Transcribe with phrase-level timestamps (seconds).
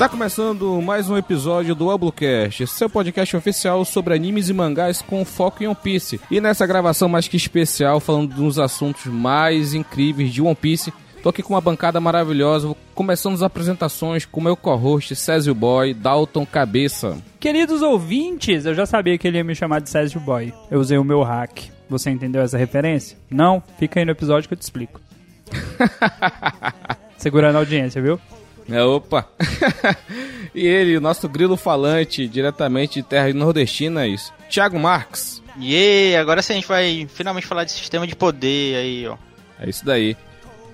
[0.00, 5.22] Está começando mais um episódio do Oblocast, seu podcast oficial sobre animes e mangás com
[5.26, 6.18] foco em One Piece.
[6.30, 10.90] E nessa gravação mais que especial, falando dos assuntos mais incríveis de One Piece,
[11.22, 16.46] tô aqui com uma bancada maravilhosa, começando as apresentações com meu co-host Césio Boy, Dalton
[16.46, 17.18] Cabeça.
[17.38, 20.50] Queridos ouvintes, eu já sabia que ele ia me chamar de Césio Boy.
[20.70, 21.64] Eu usei o meu hack.
[21.90, 23.18] Você entendeu essa referência?
[23.28, 23.62] Não?
[23.78, 24.98] Fica aí no episódio que eu te explico.
[27.18, 28.18] Segurando a audiência, viu?
[28.70, 29.28] É, opa!
[30.54, 35.42] e ele, o nosso grilo falante, diretamente de terras nordestinas, Thiago Marques.
[35.58, 39.16] E yeah, agora sim a gente vai finalmente falar de sistema de poder aí, ó.
[39.58, 40.16] É isso daí.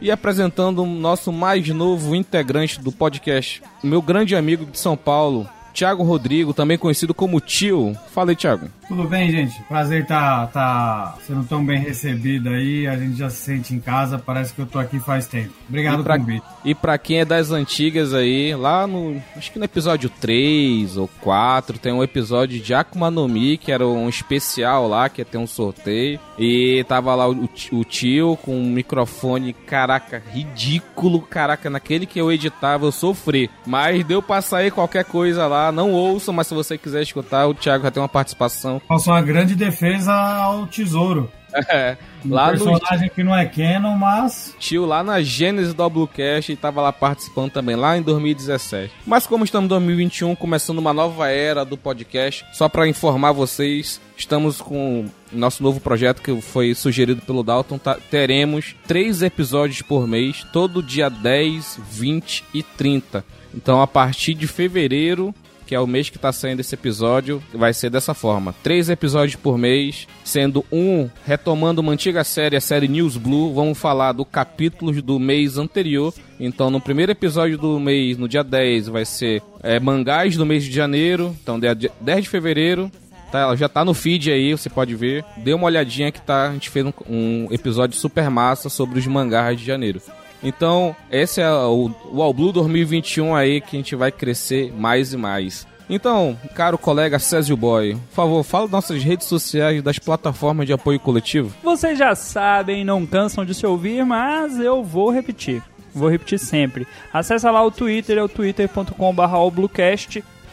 [0.00, 5.48] E apresentando o nosso mais novo integrante do podcast, meu grande amigo de São Paulo,
[5.76, 7.94] Thiago Rodrigo, também conhecido como Tio.
[8.14, 8.70] Fala aí, Thiago.
[8.88, 9.60] Tudo bem, gente?
[9.64, 12.86] Prazer estar tá, tá sendo tão bem recebido aí.
[12.86, 14.16] A gente já se sente em casa.
[14.16, 15.52] Parece que eu tô aqui faz tempo.
[15.68, 16.46] Obrigado pelo convite.
[16.64, 19.20] E pra quem é das antigas aí, lá no.
[19.36, 23.70] Acho que no episódio 3 ou 4, tem um episódio de Akuma no Mi, que
[23.70, 26.18] era um especial lá, que ia ter um sorteio.
[26.38, 31.20] E tava lá o, o tio com um microfone, caraca, ridículo.
[31.20, 33.50] Caraca, naquele que eu editava eu sofri.
[33.66, 35.65] Mas deu pra sair qualquer coisa lá.
[35.72, 39.22] Não ouçam, mas se você quiser escutar, o Thiago já tem uma participação Passou uma
[39.22, 41.30] grande defesa ao tesouro.
[41.70, 43.10] É, um lá personagem no...
[43.14, 44.54] que não é canon, mas.
[44.58, 48.92] Tio lá na Gênesis do Bluecast e tava lá participando também, lá em 2017.
[49.06, 54.02] Mas como estamos em 2021, começando uma nova era do podcast, só para informar vocês,
[54.18, 57.78] estamos com nosso novo projeto que foi sugerido pelo Dalton.
[57.78, 63.24] Tá, teremos três episódios por mês, todo dia 10, 20 e 30.
[63.54, 65.34] Então, a partir de fevereiro,
[65.66, 69.36] que é o mês que está saindo esse episódio, vai ser dessa forma: três episódios
[69.36, 73.52] por mês, sendo um retomando uma antiga série, a série News Blue.
[73.52, 76.14] Vamos falar do capítulos do mês anterior.
[76.38, 80.64] Então, no primeiro episódio do mês, no dia 10, vai ser é, mangás do mês
[80.64, 81.34] de janeiro.
[81.42, 82.90] Então, dia 10 de fevereiro,
[83.30, 85.24] Tá, já tá no feed aí, você pode ver.
[85.38, 89.06] Dê uma olhadinha que tá, a gente fez um, um episódio super massa sobre os
[89.06, 90.00] mangás de janeiro.
[90.46, 95.16] Então, esse é o, o Blue 2021 aí que a gente vai crescer mais e
[95.16, 95.66] mais.
[95.90, 101.00] Então, caro colega Césio Boy, por favor, fala nossas redes sociais das plataformas de apoio
[101.00, 101.52] coletivo.
[101.64, 105.60] Vocês já sabem, não cansam de se ouvir, mas eu vou repetir.
[105.92, 106.86] Vou repetir sempre.
[107.12, 108.92] Acesse lá o Twitter, é o twitter.com.br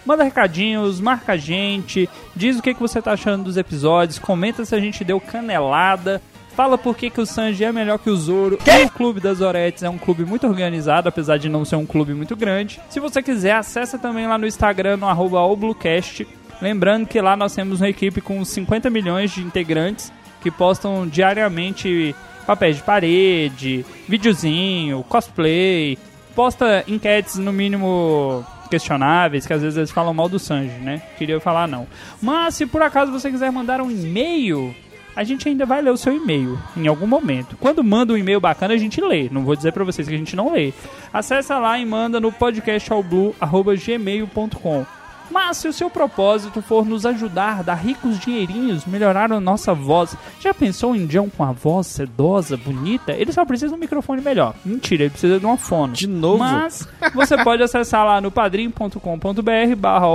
[0.04, 4.66] Manda recadinhos, marca a gente, diz o que, que você tá achando dos episódios, comenta
[4.66, 6.20] se a gente deu canelada,
[6.56, 8.58] Fala por que, que o Sanji é melhor que o Zoro.
[8.58, 8.86] Que?
[8.86, 12.14] O Clube das Oretes é um clube muito organizado, apesar de não ser um clube
[12.14, 12.80] muito grande.
[12.90, 16.28] Se você quiser, acessa também lá no Instagram, no arroba Oblucast.
[16.62, 20.12] Lembrando que lá nós temos uma equipe com 50 milhões de integrantes
[20.42, 22.16] que postam diariamente
[22.46, 25.98] papéis de parede, videozinho, cosplay,
[26.36, 31.02] posta enquetes no mínimo questionáveis, que às vezes eles falam mal do Sanji, né?
[31.18, 31.88] Queria falar não.
[32.22, 34.76] Mas se por acaso você quiser mandar um e-mail
[35.16, 37.56] a gente ainda vai ler o seu e-mail em algum momento.
[37.58, 39.30] Quando manda um e-mail bacana, a gente lê.
[39.30, 40.74] Não vou dizer para vocês que a gente não lê.
[41.12, 44.86] Acesse lá e manda no podcastalblue@gmail.com.
[45.32, 50.18] Mas se o seu propósito for nos ajudar, dar ricos dinheirinhos, melhorar a nossa voz,
[50.40, 53.14] já pensou em John com a voz sedosa, bonita?
[53.14, 54.54] Ele só precisa de um microfone melhor.
[54.64, 55.94] Mentira, ele precisa de uma fono.
[55.94, 56.38] De novo?
[56.38, 60.06] Mas você pode acessar lá no padrim.com.br barra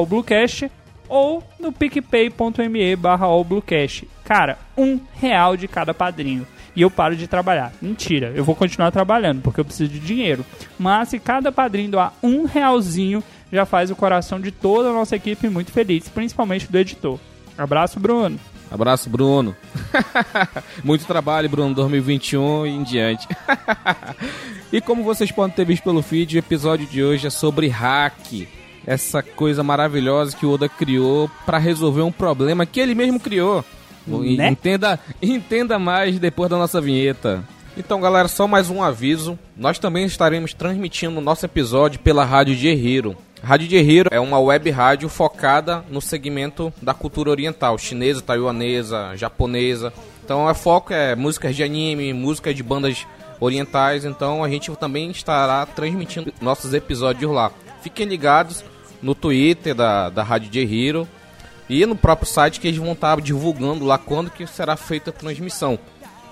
[1.09, 3.27] ou no picpay.me barra
[4.29, 6.47] Cara, um real de cada padrinho.
[6.77, 7.73] E eu paro de trabalhar.
[7.81, 10.45] Mentira, eu vou continuar trabalhando porque eu preciso de dinheiro.
[10.79, 15.17] Mas se cada padrinho doar um realzinho, já faz o coração de toda a nossa
[15.17, 17.19] equipe muito feliz, principalmente do editor.
[17.57, 18.39] Abraço, Bruno.
[18.71, 19.57] Abraço, Bruno.
[20.85, 23.27] Muito trabalho, Bruno, 2021 e em diante.
[24.71, 28.47] e como vocês podem ter visto pelo feed, o episódio de hoje é sobre hack
[28.87, 33.65] essa coisa maravilhosa que o Oda criou para resolver um problema que ele mesmo criou.
[34.37, 34.49] Né?
[34.49, 37.45] Entenda, entenda mais depois da nossa vinheta.
[37.77, 39.39] Então, galera, só mais um aviso.
[39.57, 43.17] Nós também estaremos transmitindo o nosso episódio pela Rádio de Hero.
[43.41, 49.13] Rádio de Hero é uma web rádio focada no segmento da cultura oriental, chinesa, taiwanesa,
[49.15, 49.93] japonesa.
[50.25, 53.07] Então, é foco é músicas de anime, músicas de bandas
[53.39, 54.05] orientais.
[54.05, 57.53] Então, a gente também estará transmitindo nossos episódios lá.
[57.81, 58.65] Fiquem ligados
[59.01, 61.09] no Twitter da, da Rádio Hero
[61.69, 65.13] e no próprio site que eles vão estar divulgando lá quando que será feita a
[65.13, 65.77] transmissão.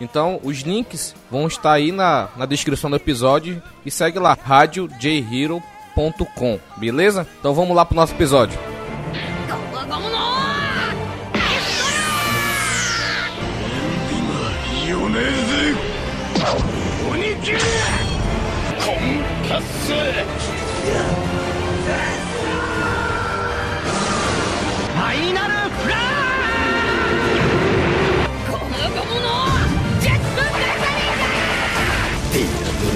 [0.00, 6.60] Então, os links vão estar aí na, na descrição do episódio e segue lá, radiojhero.com,
[6.76, 7.26] beleza?
[7.40, 8.58] Então vamos lá pro nosso episódio.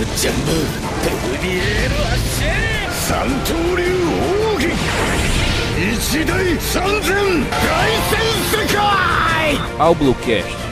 [0.03, 3.85] っちゃんのテルビエールアッシェ三刀流
[4.55, 4.73] 奥義
[5.79, 7.11] 一大三千
[7.51, 7.69] 凱
[8.09, 8.13] 旋
[8.51, 8.81] 世界
[9.79, 10.71] Ao Bluecast.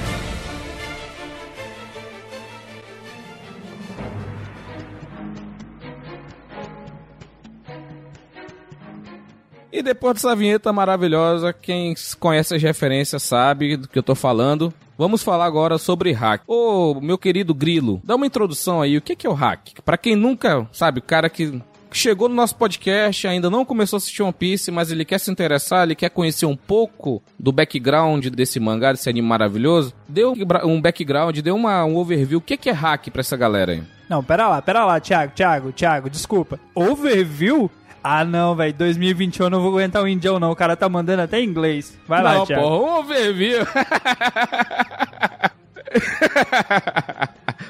[9.70, 14.72] E depois dessa vinheta maravilhosa, quem conhece as referências sabe do que eu tô falando.
[14.98, 16.42] Vamos falar agora sobre hack.
[16.44, 18.96] Ô, meu querido Grilo, dá uma introdução aí.
[18.96, 19.80] O que é o hack?
[19.84, 21.62] Pra quem nunca, sabe, o cara que
[21.92, 25.30] chegou no nosso podcast, ainda não começou a assistir One Piece, mas ele quer se
[25.30, 29.94] interessar, ele quer conhecer um pouco do background desse mangá, desse anime maravilhoso.
[30.08, 30.34] Deu
[30.64, 32.40] um background, deu uma, um overview.
[32.40, 33.82] O que que é hack pra essa galera aí?
[34.08, 36.58] Não, pera lá, pera lá, Thiago, Thiago, Thiago, desculpa.
[36.74, 37.70] Overview?
[38.02, 40.50] Ah, não, velho, 2021 eu não vou aguentar o indião, não.
[40.50, 41.98] O cara tá mandando até em inglês.
[42.06, 42.62] Vai lá, não, Thiago.
[42.62, 43.66] porra, um overview.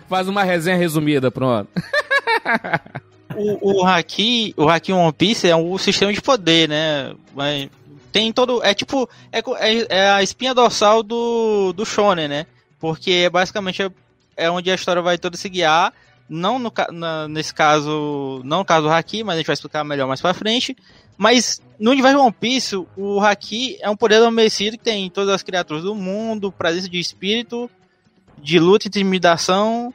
[0.09, 1.69] Faz uma resenha resumida, pronto.
[3.37, 7.15] O, o Haki, o Haki One Piece é um sistema de poder, né?
[7.35, 7.69] Mas
[8.11, 8.63] tem todo.
[8.65, 9.09] É tipo.
[9.31, 12.47] É, é, é a espinha dorsal do, do Shonen, né?
[12.79, 13.91] Porque basicamente é,
[14.37, 15.93] é onde a história vai toda se guiar.
[16.29, 18.41] Não no, na- nesse caso.
[18.45, 20.77] Não no caso do Haki, mas a gente vai explicar melhor mais pra frente.
[21.17, 25.35] Mas no universo One Piece, o Haki é um poder adormecido que tem em todas
[25.35, 27.71] as criaturas do mundo, presença de espírito,
[28.37, 29.93] de luta e intimidação.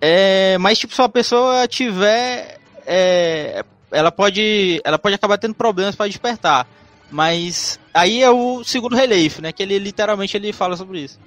[0.00, 2.58] É, mas tipo, se a pessoa tiver.
[2.86, 4.80] é, ela pode.
[4.84, 6.66] Ela pode acabar tendo problemas para despertar.
[7.10, 9.52] Mas aí é o segundo relief, né?
[9.52, 11.20] Que ele literalmente ele fala sobre isso.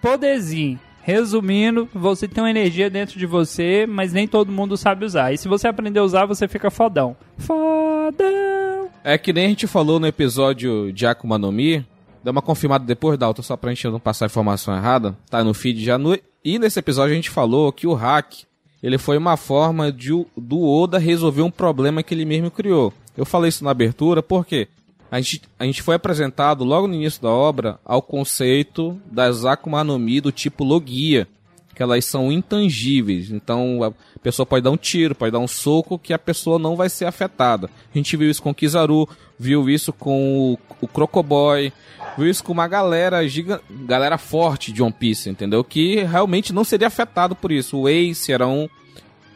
[0.00, 0.80] Poderzinho.
[1.08, 5.32] Resumindo, você tem uma energia dentro de você, mas nem todo mundo sabe usar.
[5.32, 7.16] E se você aprender a usar, você fica fodão.
[7.38, 8.90] Fodão!
[9.02, 11.82] É que nem a gente falou no episódio de Akuma no Mi.
[12.22, 15.16] Dá uma confirmada depois, Dalton, só pra gente não passar a informação errada.
[15.30, 15.96] Tá no feed já.
[15.96, 16.14] No...
[16.44, 18.42] E nesse episódio a gente falou que o hack,
[18.82, 22.92] ele foi uma forma de, do Oda resolver um problema que ele mesmo criou.
[23.16, 24.68] Eu falei isso na abertura porque
[25.10, 29.82] a gente, a gente foi apresentado logo no início da obra ao conceito das Akuma
[29.82, 31.26] no Mi do tipo Logia.
[31.74, 33.30] Que elas são intangíveis.
[33.30, 36.74] Então a pessoa pode dar um tiro, pode dar um soco que a pessoa não
[36.74, 37.70] vai ser afetada.
[37.94, 39.08] A gente viu isso com o Kizaru,
[39.38, 41.72] viu isso com o, o Crocoboy,
[42.16, 45.62] viu isso com uma galera giga, galera forte de One Piece, entendeu?
[45.62, 47.78] Que realmente não seria afetado por isso.
[47.78, 48.68] O Ace era um.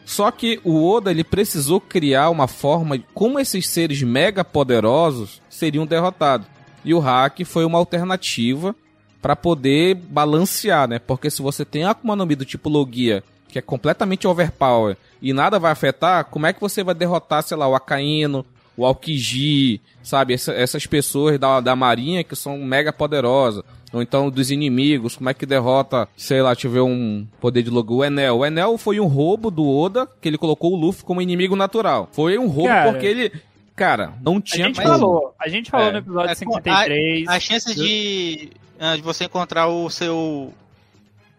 [0.05, 5.41] Só que o Oda ele precisou criar uma forma de como esses seres mega poderosos
[5.49, 6.47] seriam derrotados.
[6.85, 8.75] E o hack foi uma alternativa
[9.21, 10.99] para poder balancear, né?
[10.99, 15.33] Porque se você tem Akuma no Mi do tipo Logia, que é completamente overpower e
[15.33, 18.45] nada vai afetar, como é que você vai derrotar, sei lá, o Akaino,
[18.77, 20.35] o Aokiji, sabe?
[20.35, 23.63] Essa- essas pessoas da, da marinha que são mega poderosas.
[23.93, 27.97] Ou então dos inimigos, como é que derrota, sei lá, tiver um poder de logo.
[27.97, 28.39] O Enel.
[28.39, 32.09] O Enel foi um roubo do Oda, que ele colocou o Luffy como inimigo natural.
[32.13, 33.33] Foi um roubo Cara, porque ele.
[33.77, 34.89] Cara, não A tinha gente como.
[34.89, 35.93] falou, a gente falou É.
[35.93, 37.29] no episódio É, com- 53.
[37.29, 40.53] A chance de, ah, de você encontrar o seu.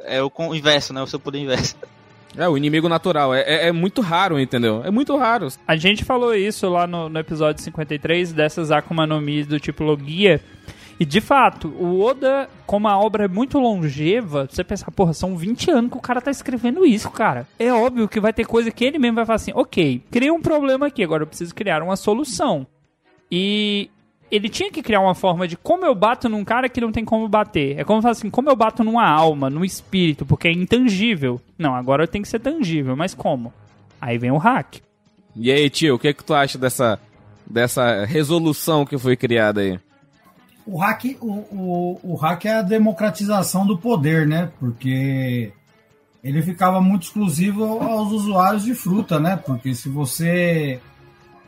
[0.05, 1.01] É o inverso, né?
[1.01, 1.75] O seu poder inverso.
[2.36, 3.31] É, o inimigo natural.
[3.31, 4.81] É, é, é muito raro, entendeu?
[4.83, 5.50] É muito raro.
[5.67, 9.83] A gente falou isso lá no, no episódio 53 dessas Akuma no Mi do tipo
[9.83, 10.41] Logia.
[11.00, 15.35] E de fato, o Oda, como a obra é muito longeva, você pensa, porra, são
[15.35, 17.47] 20 anos que o cara tá escrevendo isso, cara.
[17.57, 20.41] É óbvio que vai ter coisa que ele mesmo vai falar assim: ok, criei um
[20.41, 22.67] problema aqui, agora eu preciso criar uma solução.
[23.31, 23.89] E
[24.29, 27.03] ele tinha que criar uma forma de como eu bato num cara que não tem
[27.03, 27.79] como bater.
[27.79, 31.41] É como falar assim, como eu bato numa alma, num espírito, porque é intangível.
[31.57, 33.53] Não, agora tem que ser tangível, mas como?
[34.00, 34.77] Aí vem o hack.
[35.35, 37.00] E aí, tio, o que, que tu acha dessa,
[37.45, 39.79] dessa resolução que foi criada aí?
[40.65, 44.50] O hack, o, o, o hack é a democratização do poder, né?
[44.60, 45.51] Porque
[46.24, 49.36] ele ficava muito exclusivo aos usuários de fruta, né?
[49.36, 50.79] Porque se você.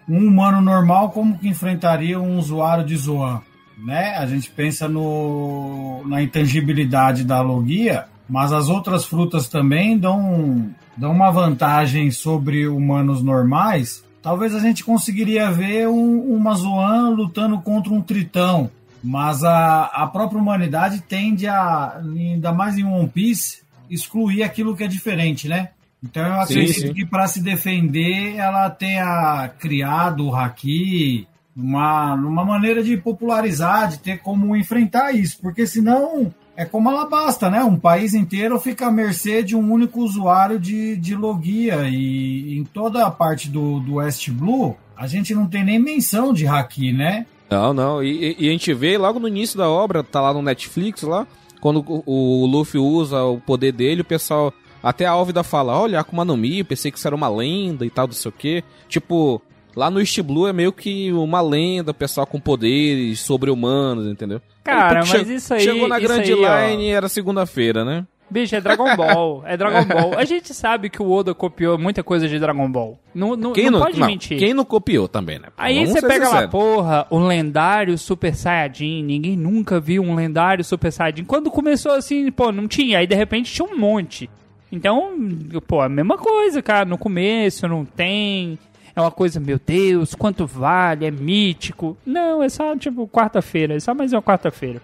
[0.07, 3.41] Um humano normal, como que enfrentaria um usuário de Zoan?
[3.77, 4.15] Né?
[4.17, 11.12] A gente pensa no, na intangibilidade da logia, mas as outras frutas também dão, dão
[11.12, 14.03] uma vantagem sobre humanos normais.
[14.22, 18.69] Talvez a gente conseguiria ver um, uma Zoan lutando contra um tritão,
[19.05, 24.83] mas a, a própria humanidade tende a, ainda mais em One Piece, excluir aquilo que
[24.83, 25.69] é diferente, né?
[26.03, 26.93] Então eu acredito sim.
[26.93, 34.00] que para se defender ela tenha criado o Haki uma, uma maneira de popularizar, de
[34.00, 37.63] ter como enfrentar isso, porque senão é como ela basta, né?
[37.63, 42.63] Um país inteiro fica à mercê de um único usuário de, de logia e em
[42.63, 46.91] toda a parte do, do West Blue a gente não tem nem menção de Haki,
[46.91, 47.27] né?
[47.49, 48.03] Não, não.
[48.03, 51.27] E, e a gente vê logo no início da obra, tá lá no Netflix lá,
[51.61, 52.03] quando o,
[52.43, 54.53] o Luffy usa o poder dele, o pessoal.
[54.83, 57.89] Até a Álvida fala, olha, Akuma no Mi, pensei que isso era uma lenda e
[57.89, 58.63] tal, não sei o quê.
[58.87, 59.41] Tipo,
[59.75, 64.41] Lá no East Blue é meio que uma lenda, pessoal com poderes sobre-humanos, entendeu?
[64.63, 66.67] Cara, Aí, mas che- isso aí- Chegou na Grand aí, ó.
[66.69, 68.07] Line e era segunda-feira, né?
[68.29, 69.44] Bicho, é Dragon Ball.
[69.46, 70.17] É Dragon Ball.
[70.17, 73.00] A gente sabe que o Oda copiou muita coisa de Dragon Ball.
[73.13, 74.38] Não, não, Quem não não, pode não, mentir.
[74.38, 75.50] Quem não copiou também, né?
[75.58, 79.03] Aí você pega lá, porra, o lendário Super Saiyajin.
[79.03, 81.24] Ninguém nunca viu um lendário Super Saiyajin.
[81.24, 83.00] Quando começou assim, pô, não tinha.
[83.00, 84.29] Aí de repente tinha um monte.
[84.72, 85.13] Então,
[85.67, 86.86] pô, a mesma coisa, cara.
[86.86, 88.58] No começo não tem.
[88.96, 91.05] É uma coisa, meu Deus, quanto vale?
[91.05, 91.98] É mítico.
[92.05, 93.75] Não, é só tipo quarta-feira.
[93.75, 94.82] É só mais uma quarta-feira.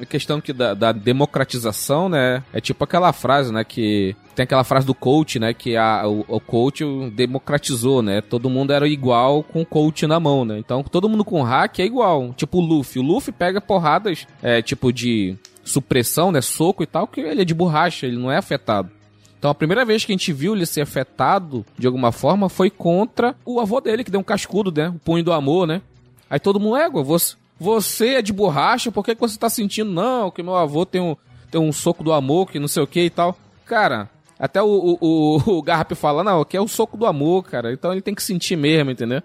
[0.00, 2.42] A questão que da, da democratização, né?
[2.52, 3.64] É tipo aquela frase, né?
[3.64, 5.54] Que tem aquela frase do coach, né?
[5.54, 8.20] Que a, o, o coach democratizou, né?
[8.20, 10.58] Todo mundo era igual com o coach na mão, né?
[10.58, 12.32] Então todo mundo com hack é igual.
[12.34, 13.00] Tipo o Luffy.
[13.00, 16.40] O Luffy pega porradas, é, tipo de supressão, né?
[16.40, 18.90] Soco e tal, que ele é de borracha, ele não é afetado.
[19.38, 22.68] Então a primeira vez que a gente viu ele ser afetado de alguma forma foi
[22.68, 24.90] contra o avô dele, que deu um cascudo, né?
[24.90, 25.80] O punho do amor, né?
[26.28, 29.92] Aí todo mundo, égua, você, você é de borracha, por que, que você tá sentindo?
[29.92, 31.14] Não, que meu avô tem um,
[31.50, 33.36] tem um soco do amor, que não sei o que e tal.
[33.66, 37.44] Cara, até o, o, o, o Garp fala, não, que é o soco do amor,
[37.44, 37.70] cara.
[37.70, 39.22] Então ele tem que sentir mesmo, entendeu?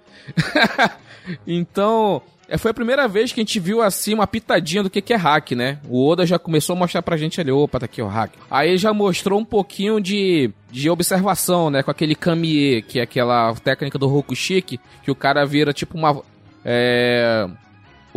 [1.48, 5.02] então, é, foi a primeira vez que a gente viu assim uma pitadinha do que,
[5.02, 5.80] que é hack, né?
[5.88, 8.34] O Oda já começou a mostrar pra gente ali, opa, tá aqui o hack.
[8.52, 11.82] Aí já mostrou um pouquinho de, de observação, né?
[11.82, 16.22] Com aquele Kamiê, que é aquela técnica do Rokushiki, que o cara vira tipo uma.
[16.66, 17.48] É,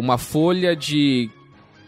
[0.01, 1.31] uma folha de.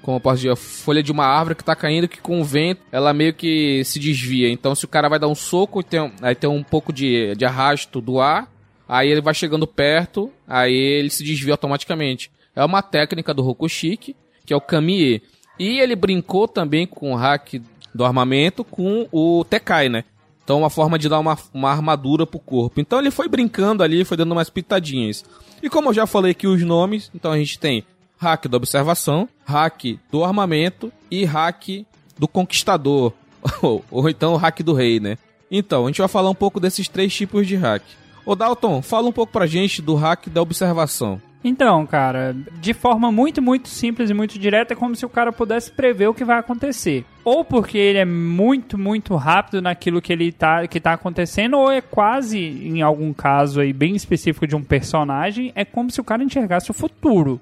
[0.03, 0.57] Como eu posso dizer?
[0.57, 3.99] Folha de uma árvore que tá caindo, que com o vento ela meio que se
[3.99, 4.49] desvia.
[4.49, 7.45] Então, se o cara vai dar um soco, tem, aí tem um pouco de, de
[7.45, 8.51] arrasto do ar,
[8.89, 12.31] aí ele vai chegando perto, aí ele se desvia automaticamente.
[12.57, 15.21] É uma técnica do Rokushiki, que é o Kamiê.
[15.59, 17.61] E ele brincou também com o hack
[17.95, 20.05] do armamento com o Tekai, né?
[20.43, 22.81] Então, uma forma de dar uma, uma armadura pro corpo.
[22.81, 25.25] Então, ele foi brincando ali, foi dando umas pitadinhas.
[25.63, 27.85] E como eu já falei aqui os nomes, então a gente tem
[28.21, 31.87] hack da observação, hack do armamento e hack
[32.19, 33.13] do conquistador.
[33.63, 35.17] ou, então o hack do rei, né?
[35.51, 37.83] Então, a gente vai falar um pouco desses três tipos de hack.
[38.25, 41.21] Ô Dalton, fala um pouco pra gente do hack da observação.
[41.43, 45.33] Então, cara, de forma muito, muito simples e muito direta, é como se o cara
[45.33, 47.05] pudesse prever o que vai acontecer.
[47.25, 51.73] Ou porque ele é muito, muito rápido naquilo que ele tá, que tá acontecendo, ou
[51.73, 56.05] é quase, em algum caso aí bem específico de um personagem, é como se o
[56.05, 57.41] cara enxergasse o futuro.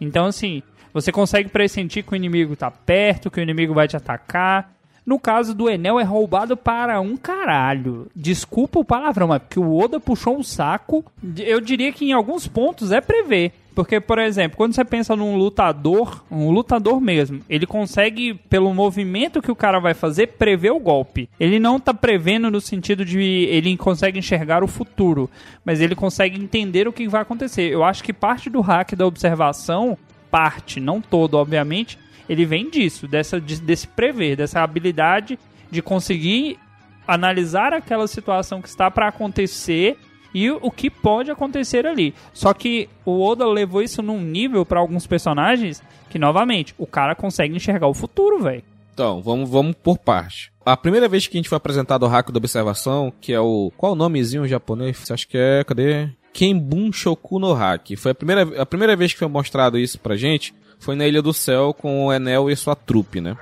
[0.00, 0.62] Então, assim,
[0.92, 4.72] você consegue pressentir que o inimigo tá perto, que o inimigo vai te atacar.
[5.04, 8.08] No caso do Enel, é roubado para um caralho.
[8.14, 11.04] Desculpa o palavrão, mas porque o Oda puxou um saco.
[11.38, 13.52] Eu diria que em alguns pontos é prever.
[13.78, 19.40] Porque, por exemplo, quando você pensa num lutador, um lutador mesmo, ele consegue, pelo movimento
[19.40, 21.30] que o cara vai fazer, prever o golpe.
[21.38, 25.30] Ele não tá prevendo no sentido de ele consegue enxergar o futuro,
[25.64, 27.72] mas ele consegue entender o que vai acontecer.
[27.72, 29.96] Eu acho que parte do hack da observação,
[30.28, 31.96] parte, não todo, obviamente,
[32.28, 35.38] ele vem disso, dessa, de- desse prever, dessa habilidade
[35.70, 36.58] de conseguir
[37.06, 39.96] analisar aquela situação que está para acontecer
[40.34, 42.14] e o que pode acontecer ali.
[42.32, 47.14] Só que o Oda levou isso num nível para alguns personagens que, novamente, o cara
[47.14, 48.62] consegue enxergar o futuro, velho.
[48.94, 50.50] Então, vamos, vamos por parte.
[50.66, 53.72] A primeira vez que a gente foi apresentado o hack da observação, que é o.
[53.76, 55.10] Qual o nomezinho japonês?
[55.10, 55.64] Acho que é.
[55.64, 56.08] Cadê?
[56.32, 57.96] Kenbun Shoku no Hack.
[57.96, 60.52] Foi a primeira, a primeira vez que foi mostrado isso pra gente.
[60.78, 63.36] Foi na Ilha do Céu com o Enel e sua trupe, né?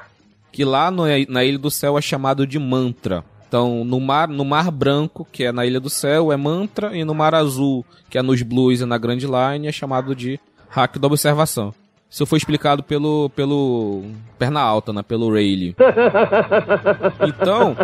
[0.53, 3.25] Que lá no- na Ilha do Céu é chamado de mantra.
[3.49, 7.05] Então, no mar, no mar branco, que é na Ilha do Céu, é mantra, e
[7.05, 10.39] no mar azul, que é nos blues e na Grand Line, é chamado de
[10.69, 11.73] hack da observação.
[12.11, 14.05] Isso foi explicado pelo, pelo
[14.39, 15.03] Perna Alta, né?
[15.03, 15.75] Pelo Rayleigh.
[17.27, 17.77] Então,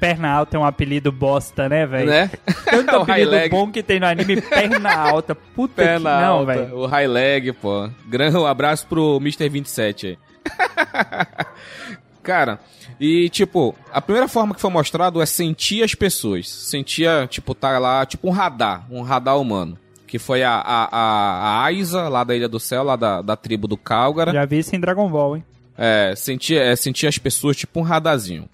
[0.00, 2.06] Perna alta é um apelido bosta, né, velho?
[2.10, 2.30] né?
[2.64, 3.50] Tanto O high apelido leg.
[3.50, 5.34] bom que tem no anime, perna alta.
[5.34, 6.76] Puta que Perna não, alta, velho.
[6.78, 7.88] o high leg, pô.
[8.06, 9.48] Gran, um abraço pro Mr.
[9.48, 10.18] 27 aí.
[12.24, 12.58] Cara,
[12.98, 16.48] e tipo, a primeira forma que foi mostrado é sentir as pessoas.
[16.48, 19.78] Sentia, tipo, tá lá, tipo um radar, um radar humano.
[20.06, 23.36] Que foi a, a, a, a Aiza, lá da Ilha do Céu, lá da, da
[23.36, 24.32] tribo do Calgara.
[24.32, 25.44] Já vi isso em Dragon Ball, hein?
[25.76, 28.48] É, sentia, é, sentia as pessoas tipo um radarzinho.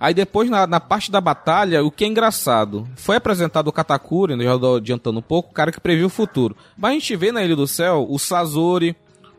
[0.00, 4.36] Aí depois, na, na parte da batalha, o que é engraçado, foi apresentado o Katakuri,
[4.36, 6.56] né, já adiantando um pouco, o cara que previu o futuro.
[6.76, 8.94] Mas a gente vê na Ilha do Céu o Sazori,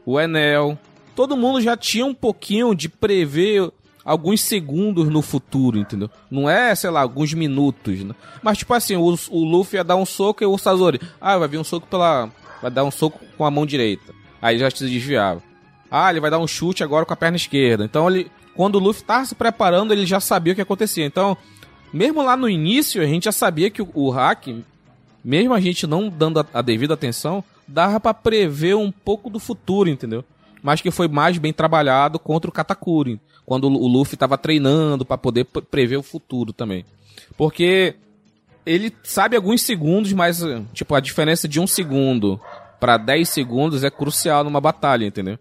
[0.05, 0.77] o Enel,
[1.19, 3.69] todo mundo já tinha um pouquinho de prever
[4.05, 6.09] alguns segundos no futuro, entendeu?
[6.31, 8.15] Não é, sei lá, alguns minutos, né?
[8.41, 11.49] Mas tipo assim, o, o Luffy ia dar um soco e o Sazori, ah, vai
[11.49, 12.29] vir um soco pela...
[12.61, 14.13] vai dar um soco com a mão direita.
[14.41, 15.43] Aí já se desviava.
[15.91, 17.83] Ah, ele vai dar um chute agora com a perna esquerda.
[17.83, 21.05] Então ele, quando o Luffy tava se preparando, ele já sabia o que acontecia.
[21.05, 21.35] Então,
[21.91, 24.47] mesmo lá no início, a gente já sabia que o, o hack
[25.21, 29.37] mesmo a gente não dando a, a devida atenção, dava para prever um pouco do
[29.37, 30.23] futuro, entendeu?
[30.61, 35.17] Mas que foi mais bem trabalhado contra o Katakuri, quando o Luffy estava treinando para
[35.17, 36.85] poder prever o futuro também.
[37.37, 37.95] Porque
[38.65, 40.41] ele sabe alguns segundos, mas
[40.73, 42.39] tipo a diferença de um segundo
[42.79, 45.37] para 10 segundos é crucial numa batalha, entendeu?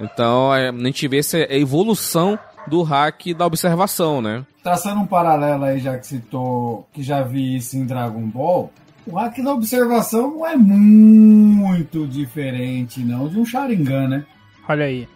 [0.00, 4.44] Então é, a gente vê essa evolução do hack da observação, né?
[4.62, 8.72] Traçando um paralelo aí, já que citou que já vi isso em Dragon Ball,
[9.06, 14.26] o hack da observação não é muito diferente, não, de um Sharingan, né?
[14.68, 15.08] Olha aí.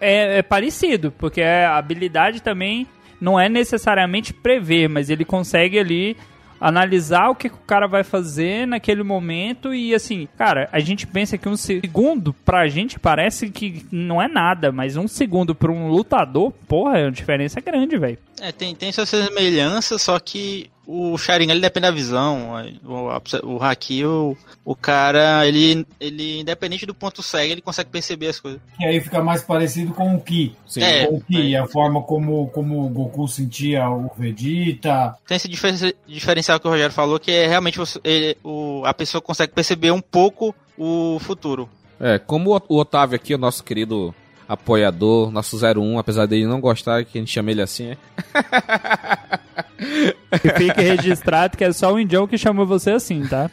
[0.00, 2.86] É, é, é parecido, porque a habilidade também
[3.20, 6.16] não é necessariamente prever, mas ele consegue ali
[6.60, 11.36] analisar o que, o cara vai fazer naquele momento e assim, cara, a gente pensa
[11.36, 15.88] que um segundo pra gente parece que não é nada, mas um segundo pra um
[15.88, 18.18] lutador, porra, a diferença é grande, velho.
[18.40, 22.52] É, tem, tem suas semelhanças, só que o Sharingan ele depende da visão,
[22.84, 28.28] o, o Haki, o, o cara, ele, ele, independente do ponto cego, ele consegue perceber
[28.28, 28.60] as coisas.
[28.78, 30.54] E aí fica mais parecido com o Ki.
[30.66, 30.82] Sim.
[30.82, 31.58] É, com o Ki, é.
[31.58, 35.16] a forma como, como o Goku sentia o Vegeta.
[35.26, 39.20] Tem esse diferencial que o Rogério falou, que é realmente você, ele, o, a pessoa
[39.20, 41.68] consegue perceber um pouco o futuro.
[41.98, 44.14] É, como o Otávio aqui, o nosso querido
[44.48, 47.96] apoiador, nosso 01, apesar dele não gostar que a gente chame ele assim, é.
[49.78, 53.50] E fique registrado que é só o Indião que chamou você assim, tá?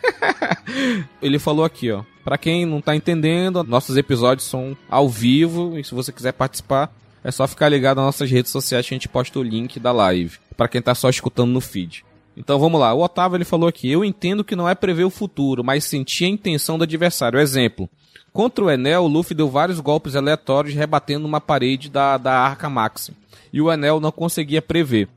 [1.21, 2.03] Ele falou aqui, ó.
[2.23, 6.93] Pra quem não tá entendendo, nossos episódios são ao vivo e se você quiser participar,
[7.23, 9.91] é só ficar ligado nas nossas redes sociais que a gente posta o link da
[9.91, 10.37] live.
[10.55, 12.05] para quem tá só escutando no feed.
[12.35, 15.09] Então vamos lá, o Otávio ele falou aqui: Eu entendo que não é prever o
[15.09, 17.39] futuro, mas sentir a intenção do adversário.
[17.39, 17.89] Exemplo:
[18.33, 22.67] Contra o Enel, o Luffy deu vários golpes aleatórios rebatendo uma parede da, da Arca
[22.67, 23.13] Maxim.
[23.53, 25.07] E o Enel não conseguia prever.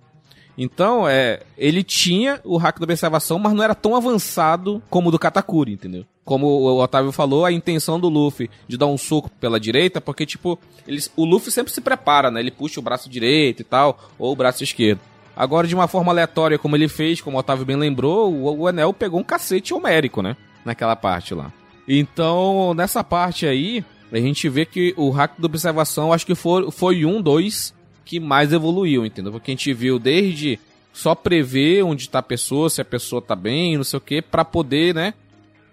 [0.59, 5.12] Então, é, ele tinha o hack da observação, mas não era tão avançado como o
[5.12, 6.05] do Katakuri, entendeu?
[6.24, 10.26] Como o Otávio falou, a intenção do Luffy de dar um soco pela direita, porque,
[10.26, 12.40] tipo, eles, o Luffy sempre se prepara, né?
[12.40, 15.00] Ele puxa o braço direito e tal, ou o braço esquerdo.
[15.35, 18.68] Agora, de uma forma aleatória, como ele fez, como o Otávio bem lembrou, o, o
[18.68, 20.37] Enel pegou um cacete homérico, né?
[20.64, 21.52] Naquela parte lá.
[21.88, 26.70] Então, nessa parte aí, a gente vê que o hack da observação, acho que foi,
[26.70, 29.33] foi um, dois que mais evoluiu, entendeu?
[29.33, 30.59] Porque a gente viu desde
[30.92, 34.22] só prever onde está a pessoa, se a pessoa tá bem, não sei o que,
[34.22, 35.12] para poder, né,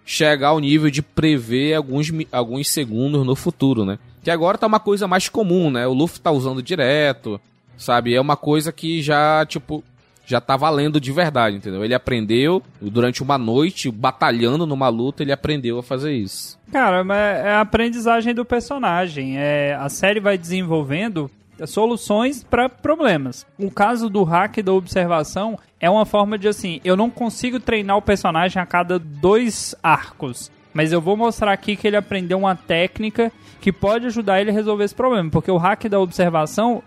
[0.05, 3.99] chegar ao nível de prever alguns, alguns segundos no futuro, né?
[4.21, 5.87] Que agora tá uma coisa mais comum, né?
[5.87, 7.39] O Luffy tá usando direto,
[7.77, 8.13] sabe?
[8.13, 9.83] É uma coisa que já, tipo,
[10.25, 11.83] já tá valendo de verdade, entendeu?
[11.83, 16.57] Ele aprendeu durante uma noite, batalhando numa luta, ele aprendeu a fazer isso.
[16.71, 19.37] Cara, é a aprendizagem do personagem.
[19.37, 21.29] É, a série vai desenvolvendo
[21.67, 23.45] soluções para problemas.
[23.57, 27.97] O caso do hack da observação é uma forma de assim, eu não consigo treinar
[27.97, 30.51] o personagem a cada dois arcos.
[30.73, 33.31] Mas eu vou mostrar aqui que ele aprendeu uma técnica
[33.61, 35.29] que pode ajudar ele a resolver esse problema.
[35.29, 36.81] Porque o hack da observação,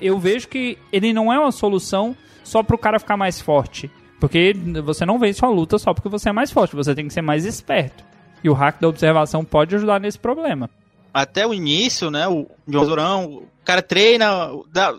[0.00, 3.90] eu vejo que ele não é uma solução só pro cara ficar mais forte.
[4.20, 4.54] Porque
[4.84, 7.22] você não vence uma luta só porque você é mais forte, você tem que ser
[7.22, 8.04] mais esperto.
[8.42, 10.70] E o hack da observação pode ajudar nesse problema.
[11.12, 14.94] Até o início, né, o John Zorão, o cara treina, dá,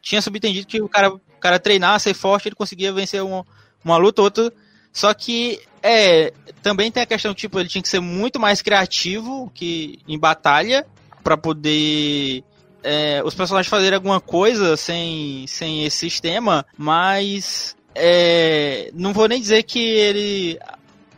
[0.00, 3.44] tinha subentendido que o cara, o cara treinar, ser forte, ele conseguia vencer uma,
[3.84, 4.52] uma luta ou outra.
[4.92, 9.50] Só que é, também tem a questão, tipo, ele tinha que ser muito mais criativo
[9.52, 10.86] que em batalha
[11.22, 12.44] para poder
[12.84, 19.40] é, os personagens fazerem alguma coisa sem, sem esse sistema, mas é, não vou nem
[19.40, 20.58] dizer que ele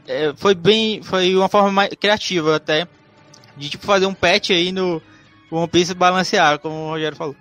[0.07, 2.87] é, foi bem, foi uma forma mais criativa até
[3.57, 5.03] de tipo fazer um patch aí no
[5.51, 7.37] One Piece balancear, como o Rogério falou.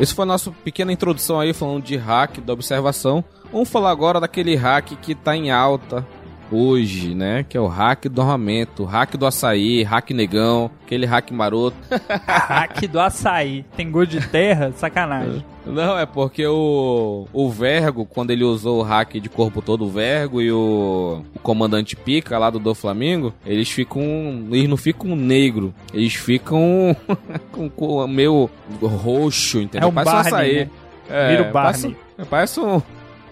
[0.00, 3.24] Esse foi a nossa pequena introdução aí falando de hack da observação.
[3.52, 6.04] Vamos falar agora daquele hack que tá em alta
[6.50, 7.44] hoje, né?
[7.48, 11.76] Que é o hack do armamento, hack do açaí, hack negão, aquele hack maroto.
[12.26, 13.64] hack do açaí.
[13.76, 14.72] Tem gosto de terra?
[14.76, 15.44] Sacanagem.
[15.66, 19.90] Não, é porque o, o Vergo, quando ele usou o hack de corpo todo, o
[19.90, 24.02] Vergo e o, o comandante Pica lá do do Flamengo, eles ficam.
[24.50, 26.94] Eles não ficam negro, eles ficam
[27.50, 28.50] com, com meio
[28.82, 29.88] roxo, entendeu?
[29.88, 30.54] É um parece Barney, um açaí.
[30.56, 30.70] Né?
[31.08, 31.96] É, Vira o Barney.
[32.16, 32.82] Parece, parece um.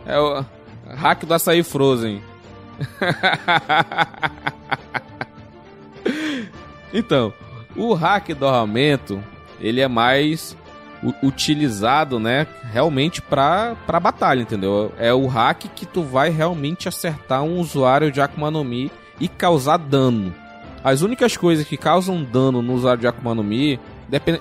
[0.07, 0.45] É o
[0.95, 2.21] hack do açaí Frozen.
[6.93, 7.33] então,
[7.77, 9.23] o hack do armamento,
[9.61, 10.57] ele é mais
[11.23, 14.93] utilizado, né, realmente para para batalha, entendeu?
[14.99, 19.27] É o hack que tu vai realmente acertar um usuário de Akuma no Mi e
[19.27, 20.33] causar dano.
[20.85, 24.41] As únicas coisas que causam dano no usuário de Akuma no Mi depende,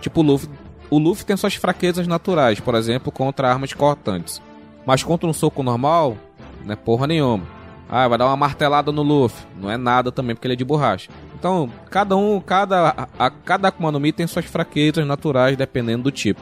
[0.00, 0.48] tipo o Luffy,
[0.90, 4.42] o Luffy tem suas fraquezas naturais, por exemplo, contra armas cortantes.
[4.86, 6.16] Mas contra um soco normal,
[6.64, 7.44] não é porra nenhuma.
[7.88, 9.46] Ah, vai dar uma martelada no Luffy.
[9.60, 11.10] Não é nada também, porque ele é de borracha.
[11.38, 16.04] Então, cada um, cada, a, a, cada Akuma no Mi tem suas fraquezas naturais, dependendo
[16.04, 16.40] do tipo.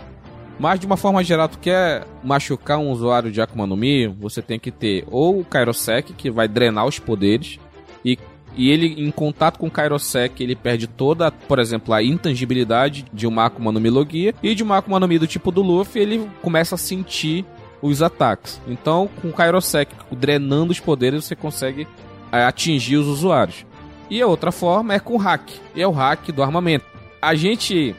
[0.59, 4.41] Mas, de uma forma geral, tu quer machucar um usuário de Akuma no Mi, você
[4.41, 7.59] tem que ter ou o Kairosek, que vai drenar os poderes,
[8.05, 8.17] e,
[8.57, 13.27] e ele, em contato com o Kairosek, ele perde toda, por exemplo, a intangibilidade de
[13.27, 16.01] uma Akuma no Mi Logia, e de uma Akuma no Mi do tipo do Luffy,
[16.01, 17.45] ele começa a sentir
[17.83, 18.61] os ataques.
[18.67, 21.87] Então, com o Kairosek drenando os poderes, você consegue
[22.31, 23.67] é, atingir os usuários.
[24.09, 26.87] E a outra forma é com hack, e é o hack do armamento.
[27.21, 27.95] A gente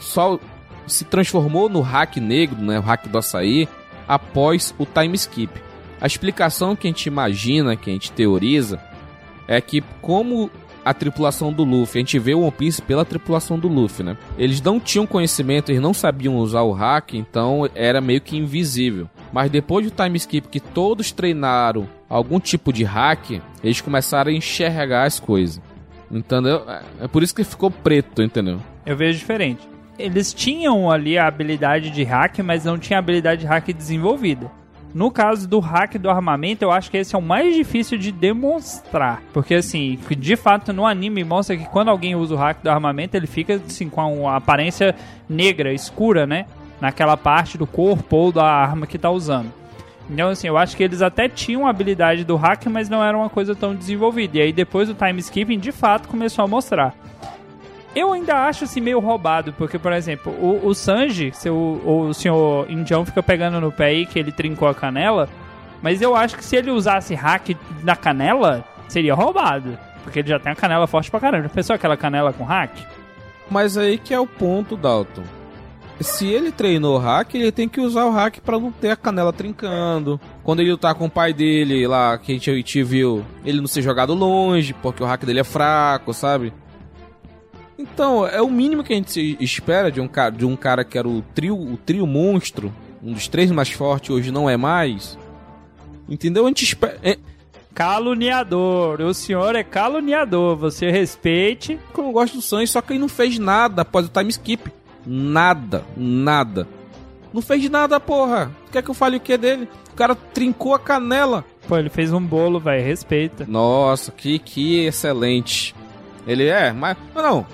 [0.00, 0.38] só
[0.86, 3.68] se transformou no hack negro, né, o hack do açaí,
[4.06, 5.50] após o time skip.
[6.00, 8.80] A explicação que a gente imagina, que a gente teoriza,
[9.46, 10.50] é que como
[10.84, 11.98] a tripulação do Luffy.
[11.98, 14.16] A gente vê o One Piece pela tripulação do Luffy, né?
[14.36, 19.08] Eles não tinham conhecimento, eles não sabiam usar o hack, então era meio que invisível.
[19.32, 24.34] Mas depois do time skip que todos treinaram algum tipo de hack, eles começaram a
[24.34, 25.60] enxergar as coisas.
[26.10, 26.62] Entendeu?
[27.00, 28.60] É por isso que ficou preto, entendeu?
[28.84, 29.66] Eu vejo diferente.
[29.98, 34.50] Eles tinham ali a habilidade de hack, mas não tinha a habilidade de hack desenvolvida.
[34.94, 38.12] No caso do hack do armamento, eu acho que esse é o mais difícil de
[38.12, 39.22] demonstrar.
[39.32, 43.16] Porque, assim, de fato, no anime mostra que quando alguém usa o hack do armamento,
[43.16, 44.94] ele fica, assim, com a aparência
[45.28, 46.46] negra, escura, né?
[46.80, 49.50] Naquela parte do corpo ou da arma que tá usando.
[50.10, 53.16] Então, assim, eu acho que eles até tinham a habilidade do hack, mas não era
[53.16, 54.38] uma coisa tão desenvolvida.
[54.38, 56.94] E aí, depois do time skipping, de fato, começou a mostrar.
[57.94, 62.70] Eu ainda acho assim meio roubado, porque, por exemplo, o, o Sanji, seu, o senhor
[62.70, 65.28] Indião fica pegando no pé aí que ele trincou a canela,
[65.82, 67.50] mas eu acho que se ele usasse hack
[67.82, 69.78] na canela, seria roubado.
[70.02, 71.44] Porque ele já tem a canela forte pra caramba.
[71.44, 72.72] Já pensou aquela canela com hack?
[73.50, 75.22] Mas aí que é o ponto, Dalton.
[76.00, 79.32] Se ele treinou hack, ele tem que usar o hack para não ter a canela
[79.32, 80.20] trincando.
[80.42, 83.82] Quando ele lutar com o pai dele lá, que a gente viu, ele não ser
[83.82, 86.52] jogado longe, porque o hack dele é fraco, sabe?
[87.82, 90.96] Então, é o mínimo que a gente espera de um cara, de um cara que
[90.96, 95.18] era o trio, o trio monstro, um dos três mais fortes, hoje não é mais.
[96.08, 96.44] Entendeu?
[96.44, 96.96] A gente espera.
[97.02, 97.18] É...
[97.74, 101.78] Caluniador, o senhor é caluniador, você respeite.
[101.96, 104.70] Eu não gosto do Sanji, só que ele não fez nada após o time skip.
[105.04, 106.68] Nada, nada.
[107.32, 108.52] Não fez nada, porra.
[108.70, 109.68] Quer que eu fale o que dele?
[109.90, 111.44] O cara trincou a canela.
[111.66, 113.46] Pô, ele fez um bolo, velho, respeita.
[113.48, 115.74] Nossa, que, que excelente.
[116.26, 116.96] Ele é, mas.
[117.14, 117.46] Não,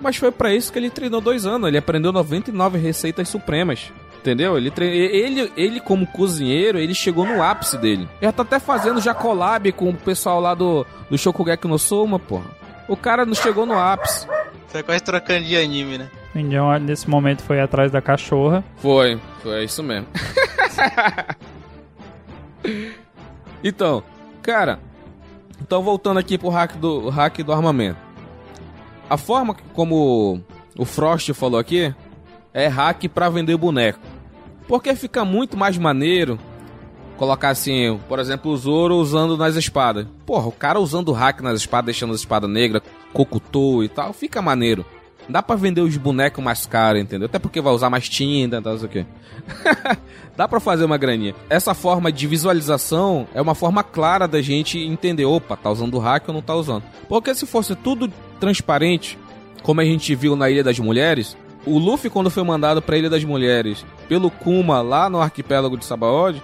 [0.00, 1.68] mas foi para isso que ele treinou dois anos.
[1.68, 3.92] Ele aprendeu 99 receitas supremas.
[4.18, 4.56] Entendeu?
[4.56, 8.08] Ele, ele, ele, como cozinheiro, ele chegou no ápice dele.
[8.22, 12.18] Já tá até fazendo já collab com o pessoal lá do, do Shokugeki no Soma,
[12.18, 12.46] porra.
[12.88, 14.26] O cara não chegou no ápice.
[14.66, 16.10] Você tá quase trocando de anime, né?
[16.34, 18.64] O Indião, nesse momento, foi atrás da cachorra.
[18.76, 20.06] Foi, foi isso mesmo.
[23.62, 24.02] então,
[24.42, 24.78] cara,
[25.60, 27.98] então voltando aqui pro hack do, hack do armamento.
[29.08, 30.40] A forma como
[30.78, 31.94] o Frost falou aqui
[32.52, 34.00] é hack para vender boneco.
[34.66, 36.38] Porque fica muito mais maneiro
[37.16, 40.06] colocar assim, por exemplo, o Zoro usando nas espadas.
[40.26, 44.42] Porra, o cara usando hack nas espadas, deixando as espadas negras, Kokutou e tal, fica
[44.42, 44.84] maneiro.
[45.28, 47.26] Dá pra vender os bonecos mais caros, entendeu?
[47.26, 49.06] Até porque vai usar mais tinta, tal, não sei o quê.
[50.36, 51.34] Dá pra fazer uma graninha.
[51.48, 56.28] Essa forma de visualização é uma forma clara da gente entender, opa, tá usando hack
[56.28, 56.82] ou não tá usando.
[57.08, 59.18] Porque se fosse tudo transparente,
[59.62, 63.08] como a gente viu na Ilha das Mulheres, o Luffy quando foi mandado pra Ilha
[63.08, 66.42] das Mulheres pelo Kuma lá no arquipélago de Sabaody,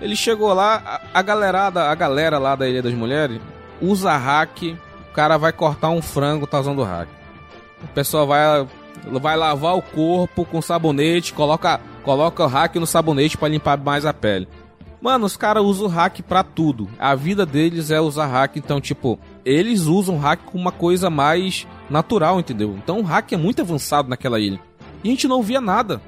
[0.00, 0.82] ele chegou lá,
[1.14, 3.40] a, a galerada, a galera lá da Ilha das Mulheres
[3.80, 4.76] usa hack,
[5.10, 7.08] o cara vai cortar um frango, tá usando hack.
[7.84, 8.66] O pessoal vai,
[9.20, 14.04] vai lavar o corpo com sabonete, coloca, coloca o hack no sabonete para limpar mais
[14.04, 14.48] a pele.
[15.00, 16.88] Mano, os caras usam hack pra tudo.
[16.98, 21.66] A vida deles é usar hack, então, tipo, eles usam hack como uma coisa mais
[21.88, 22.76] natural, entendeu?
[22.76, 24.60] Então o hack é muito avançado naquela ilha.
[25.02, 26.02] E a gente não via nada.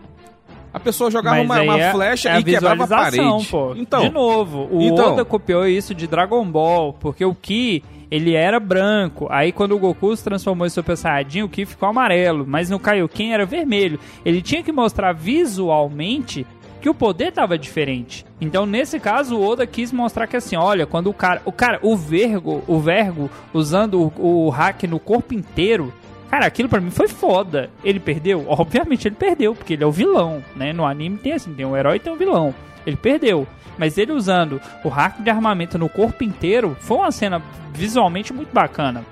[0.74, 3.46] A pessoa jogava uma, uma é, flecha é e quebrava a parede.
[3.50, 3.74] Pô.
[3.76, 7.82] Então, de novo, o então, Oda copiou isso de Dragon Ball, porque o Ki
[8.12, 9.26] ele era branco.
[9.30, 12.78] Aí quando o Goku se transformou em Super Saiyajin, o Ki ficou amarelo, mas no
[12.78, 13.98] Kaioken era vermelho.
[14.22, 16.46] Ele tinha que mostrar visualmente
[16.82, 18.26] que o poder estava diferente.
[18.38, 21.78] Então, nesse caso, o Oda quis mostrar que assim, olha, quando o cara, o cara,
[21.80, 25.90] o Vergo, o Vergo usando o, o hack no corpo inteiro,
[26.30, 27.68] Cara, aquilo para mim foi foda.
[27.84, 28.46] Ele perdeu?
[28.48, 30.72] Obviamente ele perdeu, porque ele é o vilão, né?
[30.72, 32.54] No anime tem assim, tem um herói e tem um vilão.
[32.86, 33.46] Ele perdeu.
[33.78, 37.42] Mas ele usando o hack de armamento no corpo inteiro foi uma cena
[37.72, 39.04] visualmente muito bacana.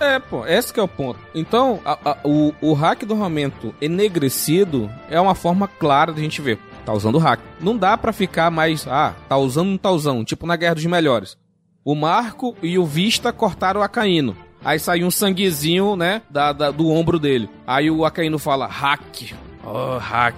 [0.00, 1.18] É, pô, esse que é o ponto.
[1.34, 6.22] Então, a- a- o, o hack do armamento enegrecido é uma forma clara de a
[6.22, 6.58] gente ver.
[6.84, 7.40] Tá usando o hack.
[7.60, 11.36] Não dá pra ficar mais, ah, tá usando um usando, tipo na Guerra dos Melhores.
[11.84, 14.36] O Marco e o Vista cortaram o Acaíno.
[14.64, 17.48] Aí saiu um sanguezinho, né, da, da- do ombro dele.
[17.66, 19.32] Aí o Acaíno fala, hack.
[19.64, 20.36] Oh, hack.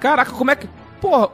[0.00, 0.68] Caraca, como é que...
[1.00, 1.28] Porra,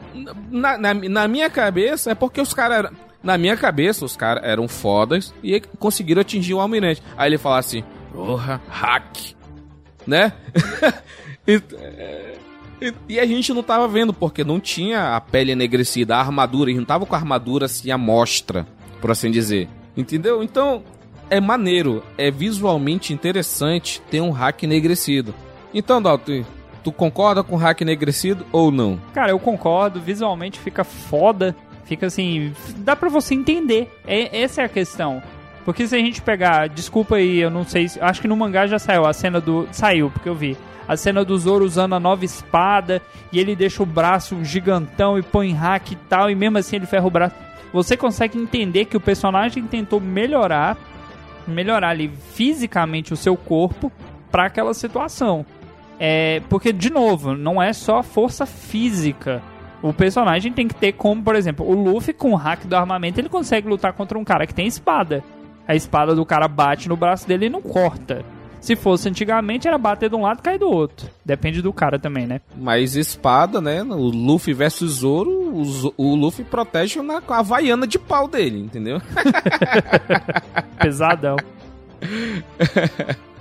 [0.51, 2.91] na, na, na minha cabeça é porque os caras...
[3.21, 7.01] Na minha cabeça, os caras eram fodas e conseguiram atingir o almirante.
[7.17, 7.81] Aí ele fala assim,
[8.13, 9.33] porra, hack.
[10.05, 10.33] Né?
[11.47, 12.35] e, é,
[12.81, 16.69] e- e a gente não tava vendo, porque não tinha a pele enegrecida, a armadura.
[16.69, 18.67] Gente não tava com a armadura assim, à mostra,
[18.99, 19.69] por assim dizer.
[19.95, 20.43] Entendeu?
[20.43, 20.83] Então,
[21.29, 25.33] é maneiro, é visualmente interessante ter um hack enegrecido.
[25.73, 26.43] Então, Dalton,
[26.83, 28.99] tu concorda com o hack enegrecido ou não?
[29.13, 33.89] Cara, eu concordo, visualmente fica foda, fica assim, dá pra você entender.
[34.05, 35.21] É, essa é a questão.
[35.65, 38.67] Porque se a gente pegar, desculpa aí, eu não sei, se- acho que no mangá
[38.67, 40.57] já saiu a cena do, saiu, porque eu vi.
[40.85, 45.21] A cena do Zoro usando a nova espada e ele deixa o braço gigantão e
[45.21, 47.35] põe hack e tal, e mesmo assim ele ferra o braço.
[47.71, 50.77] Você consegue entender que o personagem tentou melhorar,
[51.47, 53.89] melhorar ali fisicamente o seu corpo
[54.29, 55.45] pra aquela situação.
[55.99, 59.41] É, porque, de novo, não é só força física.
[59.81, 63.19] O personagem tem que ter como, por exemplo, o Luffy com o hack do armamento,
[63.19, 65.23] ele consegue lutar contra um cara que tem espada.
[65.67, 68.23] A espada do cara bate no braço dele e não corta.
[68.63, 71.09] Se fosse antigamente, era bater de um lado e cair do outro.
[71.25, 72.39] Depende do cara também, né?
[72.55, 73.83] Mas espada, né?
[73.83, 75.31] O Luffy versus Zoro,
[75.97, 79.01] o, Luffy protege na, a vaiana de pau dele, entendeu?
[80.79, 81.35] Pesadão.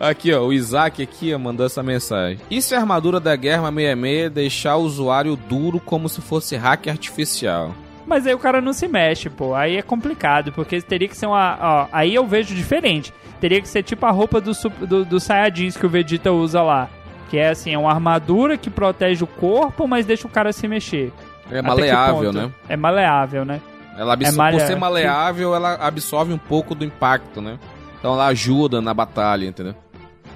[0.00, 2.38] Aqui, ó, o Isaac aqui ó, mandou essa mensagem.
[2.50, 6.88] E se a armadura da Guerra 66 deixar o usuário duro como se fosse hack
[6.88, 7.74] artificial?
[8.06, 9.54] Mas aí o cara não se mexe, pô.
[9.54, 11.58] Aí é complicado, porque teria que ser uma.
[11.60, 13.12] Ó, aí eu vejo diferente.
[13.40, 14.52] Teria que ser tipo a roupa do,
[14.86, 16.88] do, do Saiyajins que o Vegeta usa lá.
[17.30, 20.66] Que é assim, é uma armadura que protege o corpo, mas deixa o cara se
[20.68, 21.12] mexer.
[21.50, 22.50] É maleável, né?
[22.68, 23.60] É maleável, né?
[23.96, 27.58] Ela absor- É Por ser maleável, ela absorve um pouco do impacto, né?
[28.02, 29.76] Então ela ajuda na batalha, entendeu?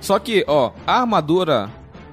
[0.01, 1.69] Só que, ó, a armadura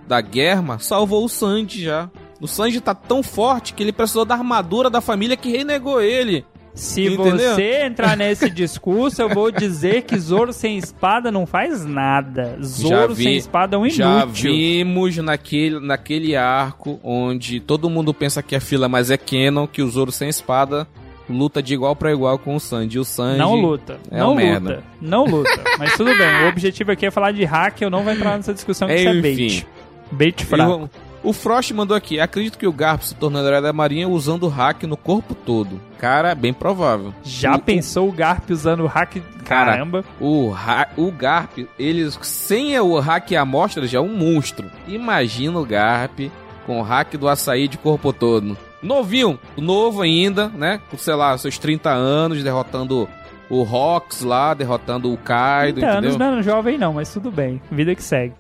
[0.07, 2.09] da Germa salvou o Sanji já.
[2.41, 6.43] O Sanji tá tão forte que ele precisou da armadura da família que renegou ele.
[6.73, 7.53] Se Entendeu?
[7.53, 12.57] você entrar nesse discurso, eu vou dizer que Zoro sem espada não faz nada.
[12.63, 14.51] Zoro vi- sem espada é um Já inútil.
[14.51, 19.83] vimos naquele, naquele arco onde todo mundo pensa que é fila, mas é canon, que
[19.83, 20.87] o Zoro sem espada
[21.29, 22.99] luta de igual pra igual com o Sanji.
[22.99, 23.37] O Sanji...
[23.37, 23.99] Não luta.
[24.11, 24.41] é não luta.
[24.41, 24.83] merda.
[25.01, 25.63] Não luta.
[25.79, 26.43] Mas tudo bem.
[26.45, 27.81] O objetivo aqui é falar de hack.
[27.81, 29.41] Eu não vou entrar nessa discussão que isso é bait.
[29.45, 29.65] Enfim.
[30.11, 30.89] Bait fraco.
[31.23, 32.19] O, o Frost mandou aqui.
[32.19, 35.79] Acredito que o Garp se tornou herói da marinha usando o hack no corpo todo.
[35.97, 37.13] Cara, bem provável.
[37.23, 39.15] Já o, pensou o Garp usando o hack?
[39.45, 40.03] Cara, Caramba.
[40.19, 44.69] O, ha- o Garp, ele sem o hack e a amostra já é um monstro.
[44.87, 46.19] Imagina o Garp
[46.65, 48.57] com o hack do açaí de corpo todo.
[48.83, 50.79] Novinho, novo ainda, né?
[50.91, 53.07] Com, sei lá, seus 30 anos, derrotando
[53.49, 56.31] o Rox lá, derrotando o Kaido, 30 anos entendeu?
[56.31, 57.61] não é jovem não, mas tudo bem.
[57.71, 58.33] Vida que segue.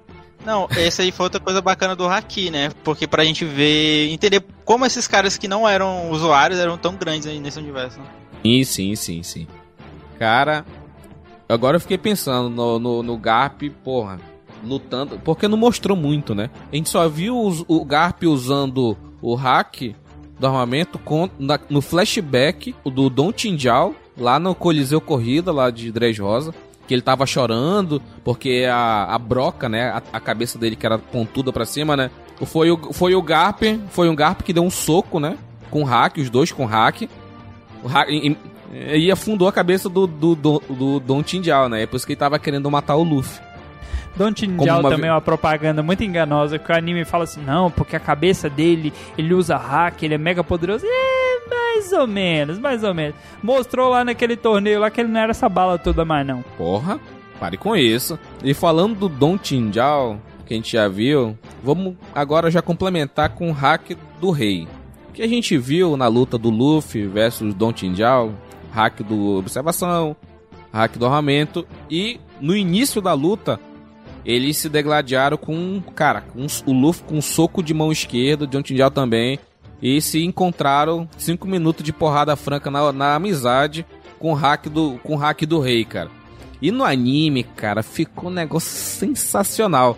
[0.45, 2.69] Não, essa aí foi outra coisa bacana do Haki, né?
[2.83, 7.27] Porque pra gente ver, entender como esses caras que não eram usuários eram tão grandes
[7.27, 7.97] aí nesse universo.
[7.99, 8.05] né?
[8.43, 9.47] Sim, sim, sim, sim.
[10.19, 10.65] Cara,
[11.47, 14.19] agora eu fiquei pensando no, no, no Garp, porra,
[14.63, 15.17] lutando.
[15.23, 16.49] Porque não mostrou muito, né?
[16.71, 19.95] A gente só viu os- o Garp usando o hack
[20.39, 25.91] do armamento com, na- no flashback do Don Tinjal, lá no Coliseu Corrida, lá de
[25.91, 26.53] Dres Rosa.
[26.85, 29.89] Que ele tava chorando, porque a, a broca, né?
[29.89, 32.11] A, a cabeça dele que era pontuda pra cima, né?
[32.45, 35.37] Foi o, foi o Garp, foi um Garp que deu um soco, né?
[35.71, 37.03] Com hack, os dois com hack.
[37.81, 38.35] O hack e,
[38.97, 41.83] e- afundou a cabeça do, do, do, do Don Tinjal, né?
[41.83, 43.41] É por isso que ele tava querendo matar o Luffy.
[44.15, 47.71] Don Tinjal uma também é uma propaganda muito enganosa, que o anime fala assim, não,
[47.71, 50.85] porque a cabeça dele, ele usa hack, ele é mega poderoso.
[50.85, 53.15] É, mais ou menos, mais ou menos.
[53.41, 56.43] Mostrou lá naquele torneio lá que ele não era essa bala toda mais não.
[56.57, 56.99] Porra,
[57.39, 58.19] pare com isso.
[58.43, 63.49] E falando do Don Tinjal, que a gente já viu, vamos agora já complementar com
[63.49, 64.67] o hack do rei.
[65.13, 68.31] Que a gente viu na luta do Luffy versus Don Tinjal,
[68.71, 70.15] hack do observação,
[70.71, 73.59] hack do armamento e no início da luta
[74.25, 76.23] eles se degladiaram com, cara,
[76.65, 79.39] o Luffy com um soco de mão esquerda, Don Tinjal também,
[79.81, 83.85] e se encontraram cinco minutos de porrada franca na, na amizade
[84.17, 86.09] com o hack do com do rei, cara.
[86.61, 89.97] E no anime, cara, ficou um negócio sensacional.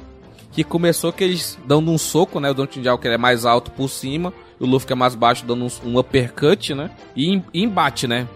[0.51, 2.49] Que começou que eles dando um soco, né?
[2.49, 5.13] O Don Tinjal que ele é mais alto por cima, o Luffy que é mais
[5.13, 6.89] baixo dando um, um uppercut, né?
[7.15, 8.27] E e embate, né?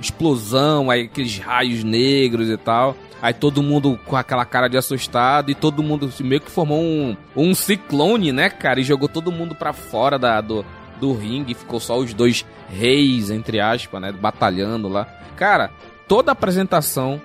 [0.00, 2.96] explosão, aí aqueles raios negros e tal.
[3.20, 7.16] Aí todo mundo com aquela cara de assustado e todo mundo meio que formou um,
[7.34, 8.80] um ciclone, né, cara?
[8.80, 10.64] E jogou todo mundo pra fora da, do,
[11.00, 11.54] do ringue.
[11.54, 14.12] Ficou só os dois reis, entre aspas, né?
[14.12, 15.06] Batalhando lá.
[15.36, 15.70] Cara,
[16.06, 17.20] toda apresentação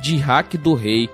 [0.00, 1.10] de hack do rei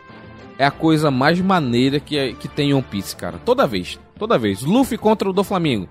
[0.58, 3.38] é a coisa mais maneira que, que tem em One Piece, cara.
[3.44, 3.98] Toda vez.
[4.18, 4.62] Toda vez.
[4.62, 5.88] Luffy contra o do Flamengo.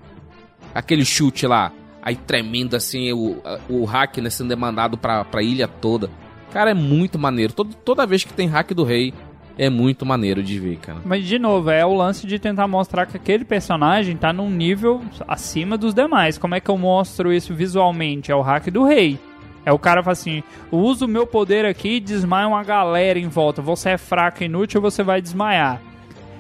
[0.74, 1.72] Aquele chute lá.
[2.02, 6.10] Aí tremendo assim, o, o hack né, sendo demandado pra, pra ilha toda.
[6.52, 7.54] Cara, é muito maneiro.
[7.54, 9.14] Todo, toda vez que tem hack do rei,
[9.58, 11.00] é muito maneiro de ver, cara.
[11.06, 15.02] Mas, de novo, é o lance de tentar mostrar que aquele personagem tá num nível
[15.28, 16.38] acima dos demais.
[16.38, 18.32] Como é que eu mostro isso visualmente?
[18.32, 19.20] É o hack do rei.
[19.66, 23.28] É o cara fala assim: uso o meu poder aqui e desmaia uma galera em
[23.28, 23.62] volta.
[23.62, 25.80] Você é fraco inútil, você vai desmaiar.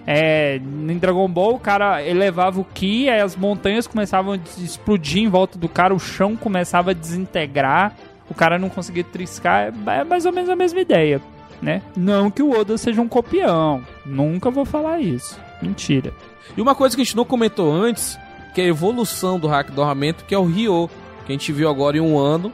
[0.05, 5.21] É, em Dragon Ball, o cara elevava o Ki, aí as montanhas começavam a explodir
[5.21, 7.95] em volta do cara, o chão começava a desintegrar
[8.31, 11.21] o cara não conseguir triscar, é mais ou menos a mesma ideia,
[11.61, 11.81] né?
[11.97, 16.13] Não que o Oda seja um copião, nunca vou falar isso, mentira.
[16.55, 18.17] E uma coisa que a gente não comentou antes,
[18.55, 20.89] que é a evolução do hack do armamento, que é o Ryo,
[21.25, 22.53] que a gente viu agora em um ano,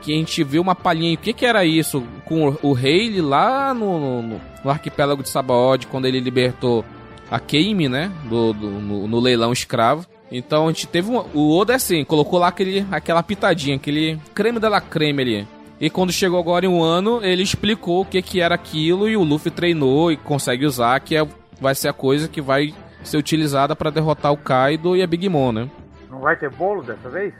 [0.00, 2.02] que a gente viu uma palhinha, o que que era isso?
[2.24, 6.86] Com o Rei lá no, no, no, arquipélago de Sabaody, quando ele libertou
[7.30, 10.06] a Keime, né, do, do no, no leilão escravo.
[10.30, 14.18] Então a gente teve um, o Oda é assim, colocou lá aquele, aquela pitadinha, aquele
[14.34, 15.48] creme dela creme ali.
[15.80, 19.16] E quando chegou agora em um ano, ele explicou o que, que era aquilo e
[19.16, 21.26] o Luffy treinou e consegue usar, que é,
[21.60, 25.28] vai ser a coisa que vai ser utilizada para derrotar o Kaido e a Big
[25.28, 25.70] Mom, né?
[26.10, 27.32] Não vai ter bolo dessa vez?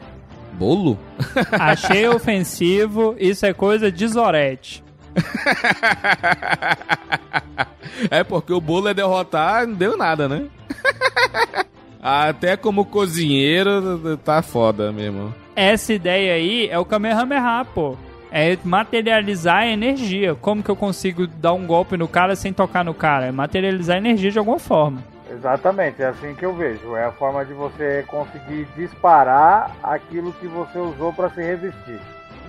[0.52, 0.96] Bolo?
[1.58, 4.84] Achei ofensivo, isso é coisa de Zorete.
[8.08, 10.46] é porque o bolo é derrotar, não deu nada, né?
[12.02, 15.34] Até como cozinheiro, tá foda mesmo.
[15.56, 17.96] Essa ideia aí é o Kamehameha, pô.
[18.30, 20.34] É materializar a energia.
[20.34, 23.26] Como que eu consigo dar um golpe no cara sem tocar no cara?
[23.26, 25.02] É materializar a energia de alguma forma.
[25.30, 26.94] Exatamente, é assim que eu vejo.
[26.94, 31.98] É a forma de você conseguir disparar aquilo que você usou para se resistir.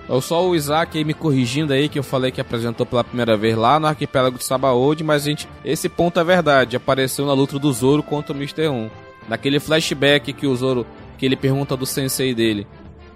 [0.08, 3.36] Eu só o Isaac aí me corrigindo aí, que eu falei que apresentou pela primeira
[3.36, 6.76] vez lá no arquipélago de Sabaody, mas gente, esse ponto é verdade.
[6.76, 8.68] Apareceu na luta do Zoro contra o Mr.
[8.68, 8.90] 1.
[9.30, 10.84] Naquele flashback que o Zoro,
[11.16, 12.66] que ele pergunta do sensei dele,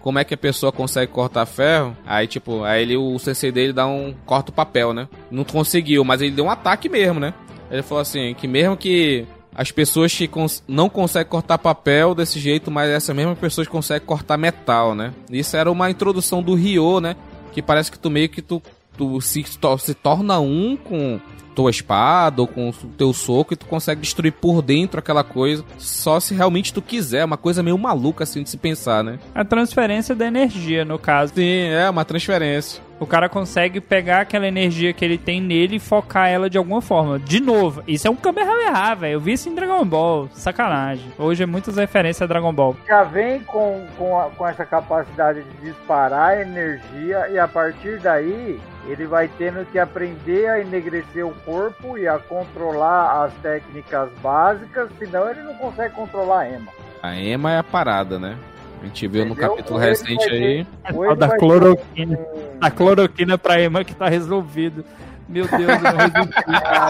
[0.00, 1.96] como é que a pessoa consegue cortar ferro?
[2.06, 5.08] Aí, tipo, aí ele, o sensei dele dá um corta o papel, né?
[5.28, 7.34] Não conseguiu, mas ele deu um ataque mesmo, né?
[7.68, 12.38] Ele falou assim, que mesmo que as pessoas que cons não conseguem cortar papel desse
[12.38, 15.12] jeito, mas essas mesmas pessoas conseguem cortar metal, né?
[15.28, 17.16] Isso era uma introdução do Ryo, né?
[17.50, 18.62] Que parece que tu meio que tu,
[18.96, 21.20] tu se, se torna um com
[21.54, 25.64] tua espada ou com o teu soco e tu consegue destruir por dentro aquela coisa,
[25.78, 27.20] só se realmente tu quiser.
[27.20, 29.18] É uma coisa meio maluca assim de se pensar, né?
[29.34, 31.32] A transferência da energia, no caso.
[31.34, 32.82] Sim, é uma transferência.
[32.98, 36.80] O cara consegue pegar aquela energia que ele tem nele e focar ela de alguma
[36.80, 37.18] forma.
[37.18, 39.12] De novo, isso é um Kamehameha, velho.
[39.14, 40.28] Eu vi isso em Dragon Ball.
[40.32, 41.12] Sacanagem.
[41.18, 42.76] Hoje é muitas referências a Dragon Ball.
[42.86, 48.58] Já vem com, com, a, com essa capacidade de disparar energia e a partir daí
[48.88, 54.90] ele vai tendo que aprender a enegrecer o corpo e a controlar as técnicas básicas,
[54.98, 56.72] senão ele não consegue controlar a Ema.
[57.02, 58.36] A Ema é a parada, né?
[58.80, 59.44] A gente viu Entendeu?
[59.44, 60.66] no capítulo recente aí.
[61.10, 62.16] A da cloroquina.
[62.16, 62.56] Ter...
[62.60, 64.84] A cloroquina pra Ema que tá resolvido.
[65.26, 65.68] Meu Deus, eu
[66.54, 66.88] ah,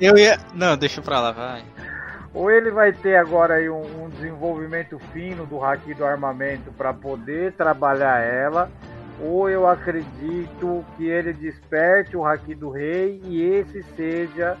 [0.00, 0.38] eu, eu ia.
[0.54, 1.62] Não, deixa pra lá, vai.
[2.34, 6.92] Ou ele vai ter agora aí um, um desenvolvimento fino do haki do armamento para
[6.92, 8.70] poder trabalhar ela,
[9.20, 14.56] ou eu acredito que ele desperte o haki do rei e esse seja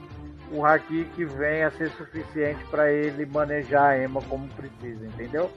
[0.52, 5.50] o haki que venha a ser suficiente para ele manejar a Ema como precisa, entendeu?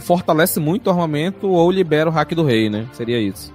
[0.00, 2.88] fortalece muito o armamento ou libera o hack do rei, né?
[2.92, 3.52] Seria isso.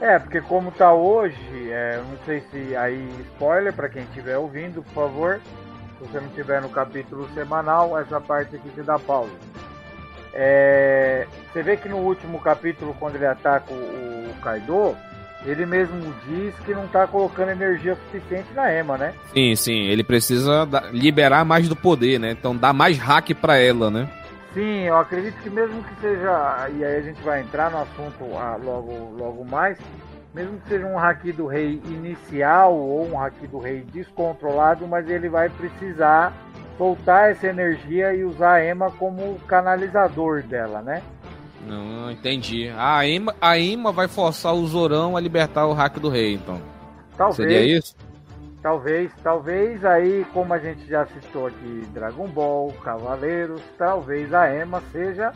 [0.00, 4.82] É, porque como tá hoje, é, não sei se aí spoiler para quem estiver ouvindo,
[4.82, 5.40] por favor.
[5.98, 9.30] Se você não tiver no capítulo semanal, essa parte aqui se dá pausa.
[10.34, 14.96] É, você vê que no último capítulo, quando ele ataca o, o Kaido,
[15.44, 19.12] ele mesmo diz que não tá colocando energia suficiente na Ema, né?
[19.32, 22.30] Sim, sim, ele precisa liberar mais do poder, né?
[22.30, 24.08] Então dá mais hack para ela, né?
[24.54, 28.36] Sim, eu acredito que mesmo que seja, e aí a gente vai entrar no assunto
[28.36, 29.78] ah, logo, logo mais,
[30.34, 35.08] mesmo que seja um haki do rei inicial ou um haki do rei descontrolado, mas
[35.08, 36.32] ele vai precisar
[36.82, 41.00] soltar essa energia e usar a Ema como canalizador dela, né?
[41.64, 42.72] Não, entendi.
[42.76, 46.60] A Ema, a Ema vai forçar o Zorão a libertar o hack do rei, então.
[47.16, 47.36] Talvez.
[47.36, 47.94] Seria isso?
[48.60, 54.82] Talvez, talvez aí, como a gente já citou aqui, Dragon Ball, Cavaleiros, talvez a Ema
[54.90, 55.32] seja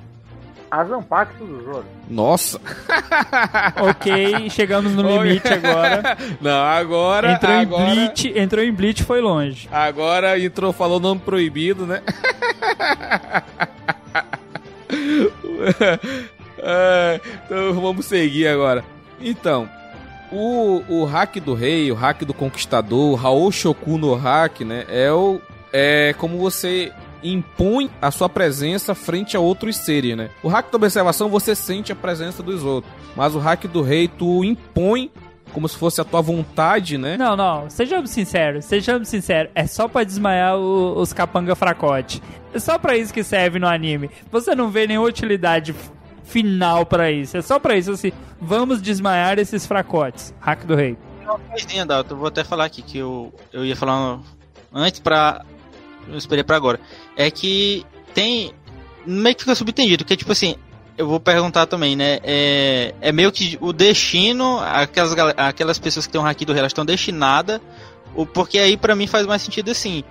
[0.71, 1.85] A Zanpakuto do Zoro.
[2.09, 2.61] Nossa.
[3.79, 6.17] Ok, chegamos no limite agora.
[6.41, 7.33] Não, agora.
[7.33, 9.69] Entrou em agora, Bleach, entrou em Bleach foi longe.
[9.71, 12.03] Agora entrou, falou nome proibido, né?
[16.59, 18.85] É, então vamos seguir agora.
[19.21, 19.69] Então,
[20.33, 24.85] o, o hack do rei, o hack do conquistador, o Raul Shoku no hack, né?
[24.89, 25.41] É, o,
[25.73, 26.93] é como você
[27.23, 30.31] impõe a sua presença frente a outros seres, né?
[30.43, 34.09] O hack da observação você sente a presença dos outros, mas o hack do rei
[34.09, 35.11] tu impõe
[35.53, 37.17] como se fosse a tua vontade, né?
[37.17, 39.51] Não, não, sejamos sinceros, sejamos sinceros.
[39.55, 42.23] É só pra desmaiar o- os capanga fracote.
[42.53, 44.11] É só pra isso que serve no anime.
[44.31, 45.75] Você não vê nenhuma utilidade
[46.25, 47.37] final pra isso.
[47.37, 50.35] É só pra isso, assim, vamos desmaiar esses fracotes.
[50.41, 50.97] Hack do rei.
[51.25, 54.19] Uma coisinha, Dalton, eu vou até falar aqui que eu, eu ia falar
[54.73, 55.45] antes pra.
[56.09, 56.79] Eu esperei pra agora.
[57.17, 58.53] É que tem.
[59.05, 60.57] Meio que fica subentendido, que tipo assim.
[60.99, 62.21] Eu vou perguntar também, né?
[62.23, 66.61] É, é meio que o destino, aquelas, aquelas pessoas que têm um haki do rei,
[66.61, 67.61] elas estão destinadas.
[68.33, 70.03] Porque aí pra mim faz mais sentido assim.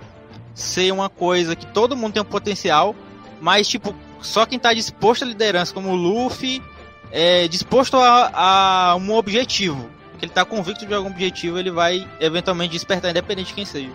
[0.54, 2.94] Ser uma coisa que todo mundo tem um potencial,
[3.40, 3.92] mas tipo,
[4.22, 6.62] só quem tá disposto à liderança, como o Luffy,
[7.10, 8.30] é disposto a,
[8.92, 13.48] a um objetivo que ele tá convicto de algum objetivo, ele vai eventualmente despertar, independente
[13.48, 13.90] de quem seja.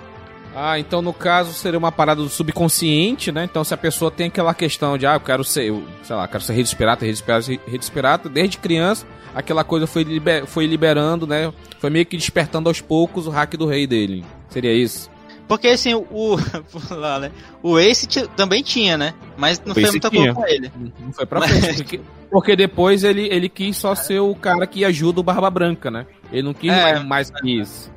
[0.56, 3.46] Ah, então no caso seria uma parada do subconsciente, né?
[3.46, 6.28] Então se a pessoa tem aquela questão de, ah, eu quero ser, eu, sei lá,
[6.28, 9.88] quero ser rei dos piratas, rei dos piratas, rei dos piratas, desde criança, aquela coisa
[9.88, 11.52] foi, liber, foi liberando, né?
[11.80, 14.26] Foi meio que despertando aos poucos o hack do rei dele.
[14.50, 15.10] Seria isso?
[15.48, 16.38] Porque assim, o.
[16.92, 17.32] lá, né?
[17.62, 19.14] O Ace também tinha, né?
[19.38, 20.34] Mas não O foi Ace muita tinha.
[20.34, 20.72] coisa pra ele.
[21.00, 21.76] Não foi pra Mas- frente.
[21.84, 25.90] Porque, porque depois ele, ele quis só ser o cara que ajuda o Barba Branca,
[25.92, 26.06] né?
[26.32, 26.82] Ele não quis É.
[26.94, 27.92] mais, mais que isso.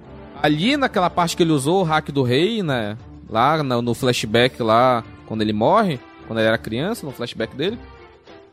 [0.45, 2.99] Ali naquela parte que ele usou o hack do rei, né?
[3.30, 7.78] Lá no, flashback lá, quando ele morre, quando ele era criança, no flashback dele.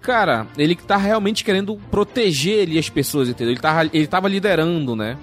[0.02, 3.52] Cara, ele tá realmente querendo proteger ali as pessoas, entendeu?
[3.52, 5.18] Ele tava, ele tava liderando, né?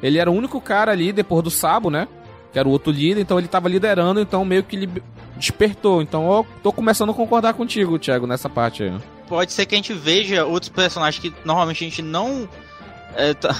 [0.00, 2.06] Ele era o único cara ali, depois do Sabo, né?
[2.52, 5.02] Que era o outro líder, então ele tava liderando, então meio que ele
[5.36, 6.00] despertou.
[6.00, 8.92] Então eu tô começando a concordar contigo, Thiago, nessa parte aí.
[9.28, 12.48] Pode ser que a gente veja outros personagens que normalmente a gente não.
[13.16, 13.56] é, ta-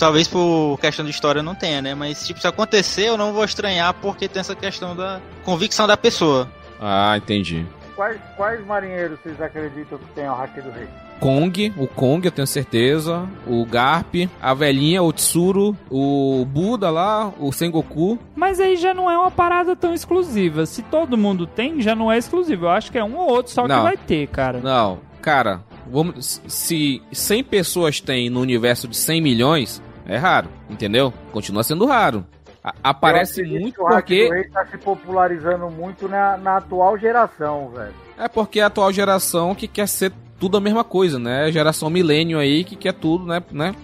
[0.00, 1.94] talvez por questão de história não tenha, né?
[1.94, 5.96] Mas tipo, se acontecer, eu não vou estranhar porque tem essa questão da convicção da
[5.96, 6.48] pessoa.
[6.80, 7.66] Ah, entendi.
[7.94, 10.88] Quais, quais marinheiros vocês acreditam que tem o hack do rei?
[11.20, 13.28] Kong, o Kong, eu tenho certeza.
[13.46, 18.18] O Garp, a velhinha, o Tsuru, o Buda lá, o Sengoku.
[18.34, 20.64] Mas aí já não é uma parada tão exclusiva.
[20.64, 22.64] Se todo mundo tem, já não é exclusivo.
[22.64, 23.82] Eu acho que é um ou outro só que Não.
[23.82, 24.60] vai ter, cara.
[24.60, 29.82] Não, cara, vamos, se 100 pessoas tem no universo de 100 milhões,
[30.14, 31.12] é raro, entendeu?
[31.32, 32.24] Continua sendo raro.
[32.62, 37.70] A- aparece muito o porque do rei tá se popularizando muito na, na atual geração,
[37.70, 37.94] velho.
[38.18, 41.44] é porque a atual geração que quer ser tudo a mesma coisa, né?
[41.44, 43.74] A geração milênio aí que quer tudo, né, né?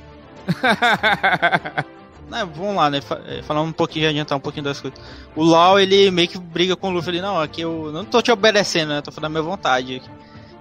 [2.28, 2.98] Né, vamos lá, né?
[3.28, 4.98] é, Falar um pouquinho, já adiantar um pouquinho das coisas.
[5.36, 8.20] O Lau, ele meio que briga com o Luffy ali, não, aqui eu não tô
[8.20, 9.00] te obedecendo, né?
[9.00, 10.10] Tô falando a minha vontade aqui.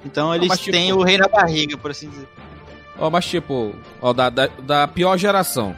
[0.06, 2.28] Então eles mas, tipo- têm o rei na barriga, por assim dizer.
[2.98, 5.76] Ó, mas tipo, ó, da, da, da pior geração,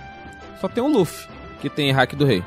[0.62, 1.28] só tem o Luffy
[1.62, 2.44] que tem hack do rei.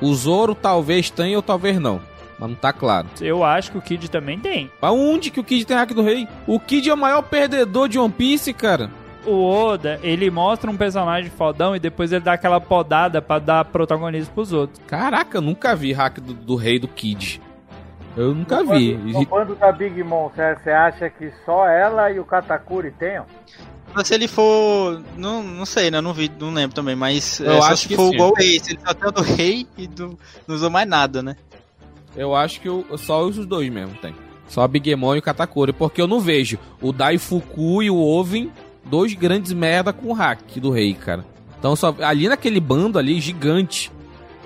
[0.00, 2.00] O Zoro talvez tenha ou talvez não,
[2.38, 3.06] mas não tá claro.
[3.20, 4.70] Eu acho que o Kid também tem.
[4.80, 6.28] Aonde que o Kid tem hack do rei?
[6.46, 8.90] O Kid é o maior perdedor de One Piece, cara.
[9.26, 13.64] O Oda, ele mostra um personagem fodão e depois ele dá aquela podada pra dar
[13.64, 14.80] protagonismo pros outros.
[14.86, 17.40] Caraca, eu nunca vi hack do, do rei do Kid.
[18.16, 18.94] Eu nunca vi.
[18.94, 23.24] No bando da Big Mom, você acha que só ela e o Katakuri tenham?
[24.02, 25.02] Se ele for.
[25.16, 25.98] Não, não sei, né?
[25.98, 28.14] Eu não vi, não lembro também, mas Eu é, acho se que for sim.
[28.14, 30.18] igual o Ace, ele só tem o do rei e do,
[30.48, 31.36] não usou mais nada, né?
[32.16, 34.14] Eu acho que o- só os dois mesmo tem.
[34.48, 37.96] Só a Big Mom e o Katakuri, porque eu não vejo o Daifuku e o
[37.98, 38.50] Oven,
[38.84, 41.24] dois grandes merda com hack do rei, cara.
[41.58, 43.90] Então só ali naquele bando ali gigante,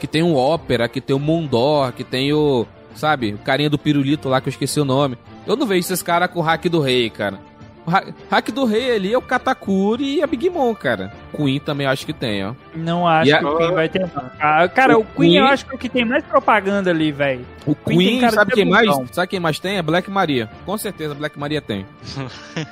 [0.01, 3.77] que tem o Ópera, que tem o Mondor, que tem o, sabe, o carinha do
[3.79, 5.19] pirulito lá que eu esqueci o nome.
[5.47, 7.41] Eu não vejo esses caras com hack do rei, cara.
[7.89, 11.13] Hack do rei ali é o Katakuri e a Big Mom, cara.
[11.35, 12.55] Queen também acho que tem, ó.
[12.75, 14.01] Não acho E a- que o Queen vai ter.
[14.01, 14.31] não.
[14.41, 16.91] Ah, cara, O o, Queen, eu Queen- acho que é o que tem mais propaganda
[16.91, 17.45] ali, velho.
[17.67, 18.87] O Queen Queen, cara sabe quem mais?
[18.87, 19.07] debutão.
[19.13, 19.77] Sabe quem mais tem?
[19.79, 20.49] É Black Maria.
[20.65, 21.87] Com certeza Black Maria tem.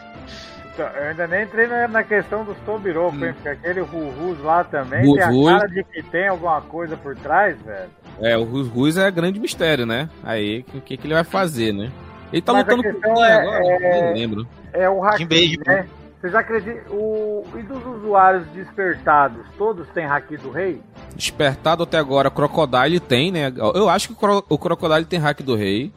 [0.78, 3.32] Eu ainda nem entrei na, questão dos Tobiroco, hein?
[3.32, 7.16] Porque aquele Rurus lá também Rus tem a cara de que tem alguma coisa por
[7.16, 7.88] trás, velho.
[8.20, 10.10] É, o Rus Rus é grande mistério, né?
[10.22, 11.90] Aí, o que, que ele vai fazer, né?
[12.32, 13.64] Ele tá Mas lutando com quem é- agora?
[13.84, 14.46] é- lembro.
[14.72, 15.88] É o hack, Jinbei, né?
[16.20, 16.92] Vocês acreditam?
[16.96, 17.44] O...
[17.56, 20.80] E dos usuários despertados, todos têm hack do rei?
[21.14, 23.52] Despertado até agora, Crocodile tem, né?
[23.74, 25.92] Eu acho que o, Cro o Crocodile tem hack do rei.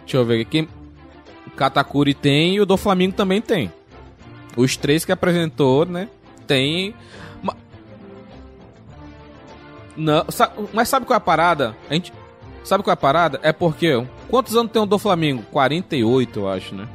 [0.00, 0.68] Deixa eu ver aqui.
[1.56, 3.72] Katakuri tem e o do Flamengo também tem.
[4.56, 6.08] Os três que apresentou, né?
[6.46, 6.94] Tem.
[7.42, 7.56] Ma-
[9.96, 11.76] Não, sa- mas sabe qual é a parada?
[11.88, 12.12] A gente,
[12.64, 13.40] sabe qual é a parada?
[13.42, 14.04] É porque.
[14.28, 15.42] Quantos anos tem o do Flamengo?
[15.50, 16.86] 48, eu acho, né?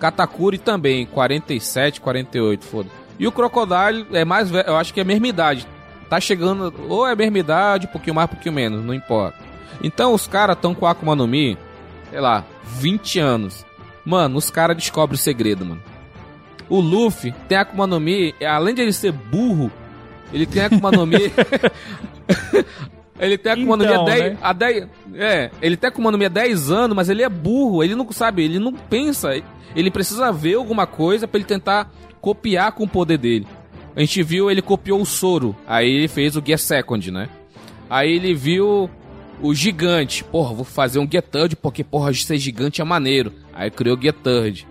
[0.00, 2.88] Katakuri também, 47, 48, foda.
[3.18, 5.66] E o Crocodile é mais velho, eu acho que é a mesma idade.
[6.08, 9.38] Tá chegando, ou é a mesma idade, um pouquinho mais, um pouquinho menos, não importa.
[9.82, 11.56] Então os caras estão com a Akuma no Mi,
[12.10, 13.64] sei lá, 20 anos.
[14.04, 15.82] Mano, os caras descobrem o segredo, mano.
[16.68, 19.70] O Luffy tem a Akuma no Mi, além de ele ser burro,
[20.32, 21.30] ele tem a Akuma no Mi.
[23.26, 24.88] ele tem a Mi Então, há 10, né?
[25.12, 25.22] 10.
[25.22, 27.94] É, ele tem a Akuma no Mi há 10 anos, mas ele é burro, ele
[27.94, 29.30] não sabe, ele não pensa.
[29.74, 33.46] Ele precisa ver alguma coisa pra ele tentar copiar com o poder dele.
[33.94, 37.28] A gente viu, ele copiou o Soro, aí ele fez o Gear Second, né?
[37.88, 38.88] Aí ele viu
[39.42, 40.22] o gigante.
[40.24, 43.32] Porra, vou fazer um Get Third porque, porra, ser gigante é maneiro.
[43.52, 44.66] Aí criou o Get Third.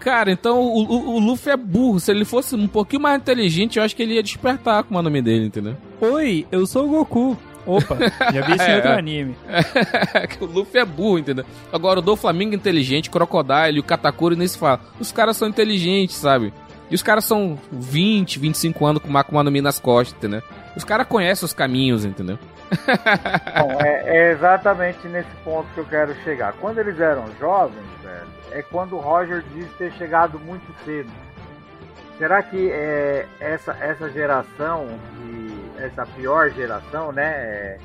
[0.00, 1.98] Cara, então o, o, o Luffy é burro.
[2.00, 5.02] Se ele fosse um pouquinho mais inteligente, eu acho que ele ia despertar com o
[5.02, 5.76] nome dele, entendeu?
[6.00, 7.36] Oi, eu sou o Goku.
[7.66, 7.96] Opa,
[8.32, 8.98] já vi isso em É, outro é.
[8.98, 9.36] anime.
[10.30, 11.44] que o Luffy é burro, entendeu?
[11.70, 14.80] Agora o do Flamengo é inteligente, Crocodile e o Katakuri nem se fala.
[14.98, 16.52] Os caras são inteligentes, sabe?
[16.90, 20.42] E os caras são 20, 25 anos com o Akuma no Mi nas costas, entendeu?
[20.74, 22.38] Os caras conhecem os caminhos, entendeu?
[23.60, 26.54] Bom, é, é exatamente nesse ponto que eu quero chegar.
[26.54, 27.84] Quando eles eram jovens,
[28.52, 31.10] é quando o Roger diz ter chegado muito cedo.
[32.16, 34.86] Será que é, essa, essa geração,
[35.16, 37.78] que, essa pior geração, né, é,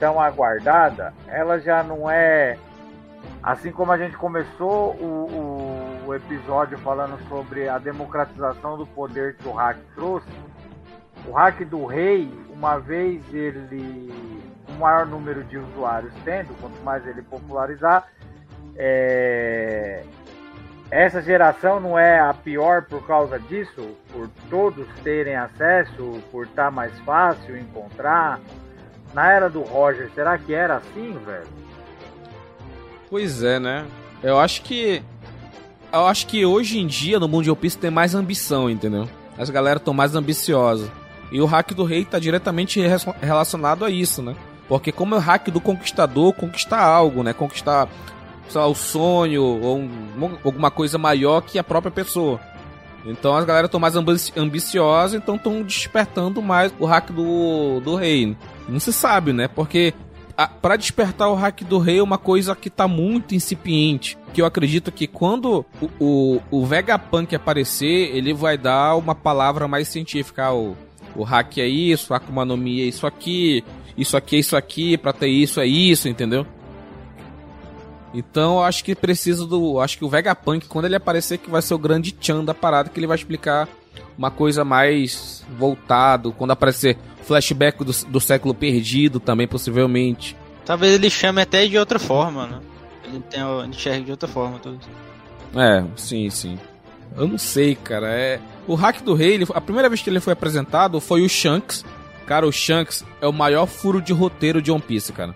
[0.00, 2.56] tão aguardada, ela já não é.
[3.42, 9.36] Assim como a gente começou o, o, o episódio falando sobre a democratização do poder
[9.36, 10.28] que o hack trouxe,
[11.26, 14.10] o hack do rei, uma vez ele.
[14.68, 18.08] o maior número de usuários tendo, quanto mais ele popularizar,
[18.82, 20.02] é,
[20.90, 26.70] essa geração não é a pior por causa disso, por todos terem acesso, por estar
[26.70, 28.40] mais fácil encontrar.
[29.12, 31.46] Na era do Roger, será que era assim, velho?
[33.10, 33.84] Pois é, né?
[34.22, 35.02] Eu acho que.
[35.92, 39.08] Eu acho que hoje em dia no One Piece tem mais ambição, entendeu?
[39.36, 40.90] As galera estão mais ambiciosas.
[41.32, 44.34] E o hack do rei tá diretamente re- relacionado a isso, né?
[44.68, 47.32] Porque como é o hack do conquistador, conquistar algo, né?
[47.32, 47.88] Conquistar,
[48.50, 52.38] sei lá, o sonho ou um- alguma coisa maior que a própria pessoa.
[53.06, 57.94] Então as galera estão mais ambi- ambiciosas, então estão despertando mais o hack do, do
[57.94, 58.36] rei.
[58.68, 59.48] Não se sabe, né?
[59.48, 59.94] Porque
[60.36, 64.18] a- pra despertar o hack do rei é uma coisa que tá muito incipiente.
[64.34, 69.66] Que eu acredito que quando o, o, o Vegapunk aparecer, ele vai dar uma palavra
[69.66, 70.44] mais científica.
[70.46, 70.76] Ah, o,
[71.16, 73.64] o hack é isso, a Akuma no Mi é isso aqui,
[73.96, 76.46] isso aqui é isso aqui, pra ter isso é isso, entendeu?
[78.12, 79.78] Então eu acho que precisa do.
[79.80, 82.88] Acho que o Vegapunk, quando ele aparecer, que vai ser o grande Chan da parada,
[82.88, 83.68] que ele vai explicar
[84.18, 86.32] uma coisa mais voltado.
[86.32, 90.36] Quando aparecer flashback do, do século perdido também, possivelmente.
[90.64, 92.60] Talvez ele chame até de outra forma, né?
[93.04, 94.78] Ele, tem, enxerga de outra forma tudo.
[95.54, 96.58] É, sim, sim.
[97.16, 98.08] Eu não sei, cara.
[98.08, 98.40] É.
[98.66, 101.84] O hack do rei, ele- a primeira vez que ele foi apresentado foi o Shanks.
[102.26, 105.34] Cara, o Shanks é o maior furo de roteiro de One Piece, cara.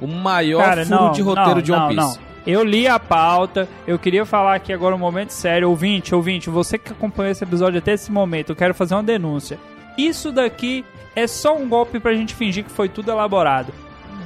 [0.00, 2.18] O maior Cara, furo não, de roteiro não, de One não, Piece.
[2.18, 2.34] não.
[2.46, 5.70] Eu li a pauta, eu queria falar aqui agora um momento sério.
[5.70, 9.58] Ouvinte, ouvinte, você que acompanhou esse episódio até esse momento, eu quero fazer uma denúncia.
[9.96, 10.84] Isso daqui
[11.16, 13.72] é só um golpe pra gente fingir que foi tudo elaborado.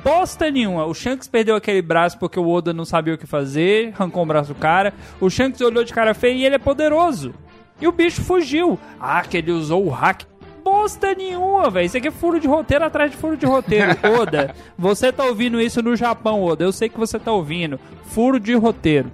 [0.03, 0.85] Bosta nenhuma.
[0.87, 4.27] O Shanks perdeu aquele braço porque o Oda não sabia o que fazer, arrancou o
[4.27, 4.93] braço do cara.
[5.21, 7.35] O Shanks olhou de cara feia e ele é poderoso.
[7.81, 8.79] E o bicho fugiu.
[9.01, 10.23] Ah, que ele usou o hack.
[10.69, 11.87] Bosta nenhuma, velho.
[11.87, 13.97] Isso aqui é furo de roteiro atrás de furo de roteiro.
[14.21, 16.63] Oda, você tá ouvindo isso no Japão, Oda.
[16.63, 17.81] Eu sei que você tá ouvindo.
[18.05, 19.11] Furo de roteiro.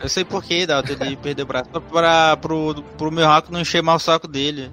[0.00, 1.68] Eu sei por que, Dalton, ele perdeu o braço.
[1.72, 4.70] Só pra, pro, pro meu hack não encher mais o saco dele.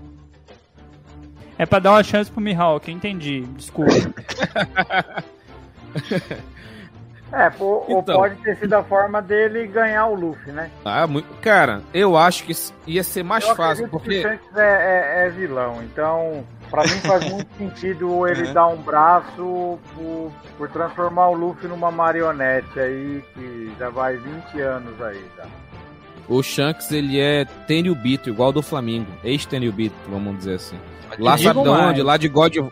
[1.58, 3.41] É pra dar uma chance pro Mihawk, entendi.
[3.56, 3.93] Desculpa.
[7.34, 8.17] É, pô, ou Então.
[8.17, 10.69] pode ter sido a forma dele ganhar o Luffy, né?
[10.86, 11.28] Ah, muito...
[11.41, 12.53] Cara, eu acho que
[12.88, 14.09] ia ser mais Eu fácil, porque.
[14.09, 18.53] que o Shanks é, é- é vilão, então pra mim faz muito sentido ele Uhum.
[18.53, 24.61] dar um braço por, por transformar o Luffy numa marionete aí que já vai 20
[24.61, 25.45] anos aí já.
[26.30, 29.07] O Shanks, ele é Tenryubito, igual do Flamengo.
[29.23, 30.78] Ex-Tenryubito, vamos dizer assim.
[31.19, 32.01] Lá sabe de onde?
[32.01, 32.55] Lá de God...
[32.57, 32.69] Lá,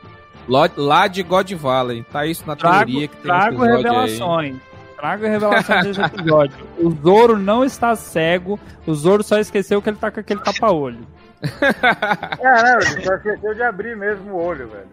[0.48, 2.04] lá de God Valley.
[2.12, 3.84] Tá isso na Trago, teoria que tem um trago episódio aí.
[3.84, 4.56] revelações.
[4.98, 6.58] Trago revelações desse episódio.
[6.78, 8.60] O Zoro não está cego.
[8.88, 11.00] O Zoro só esqueceu que ele tá com aquele tapa-olho.
[11.42, 14.88] É, né, ele só esqueceu de abrir mesmo o olho, velho.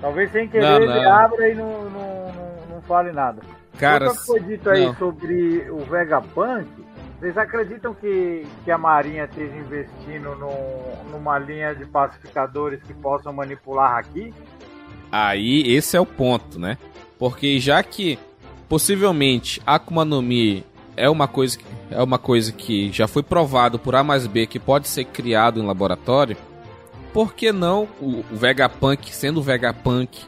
[0.00, 1.12] Talvez sem querer Não, ele não.
[1.12, 3.40] abra e não, não, não, não fale nada.
[3.78, 4.94] Cara, Outra que foi dito aí não.
[4.96, 6.66] sobre o Vegapunk,
[7.18, 13.32] vocês acreditam que, que a Marinha esteja investindo num- numa linha de pacificadores que possam
[13.32, 14.32] manipular aqui?
[15.10, 16.76] Aí esse é o ponto, né?
[17.18, 18.18] Porque já que
[18.68, 20.64] possivelmente Akuma no Mi
[20.96, 24.46] é uma coisa que, é uma coisa que já foi provado por A mais B
[24.46, 26.36] que pode ser criado em laboratório,
[27.12, 30.18] por que não o, o Vegapunk, sendo o Vegapunk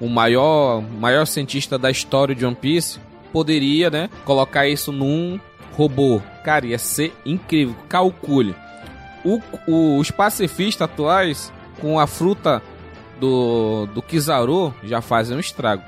[0.00, 2.98] o maior maior cientista da história de One Piece,
[3.32, 5.40] poderia, né, colocar isso num
[5.76, 6.20] robô?
[6.44, 7.74] Cara, ia ser incrível.
[7.88, 8.54] Calcule.
[9.24, 12.62] O, o- os pacifistas atuais com a fruta
[13.20, 15.82] do, do Kizaru já fazem um estrago.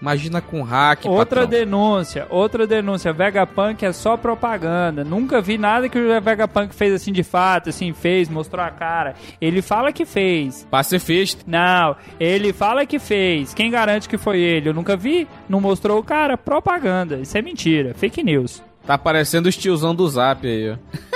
[0.00, 1.46] Imagina com hack, Outra patrão.
[1.46, 3.14] denúncia, outra denúncia.
[3.14, 5.02] Vegapunk é só propaganda.
[5.02, 9.14] Nunca vi nada que o Vegapunk fez assim de fato, assim, fez, mostrou a cara.
[9.40, 10.66] Ele fala que fez.
[10.70, 11.42] Pacifista.
[11.46, 13.54] Não, ele fala que fez.
[13.54, 14.68] Quem garante que foi ele?
[14.68, 15.26] Eu nunca vi.
[15.48, 16.36] Não mostrou o cara.
[16.36, 17.16] Propaganda.
[17.16, 17.94] Isso é mentira.
[17.94, 18.62] Fake news.
[18.86, 20.76] Tá parecendo os tiozão do Zap aí, ó.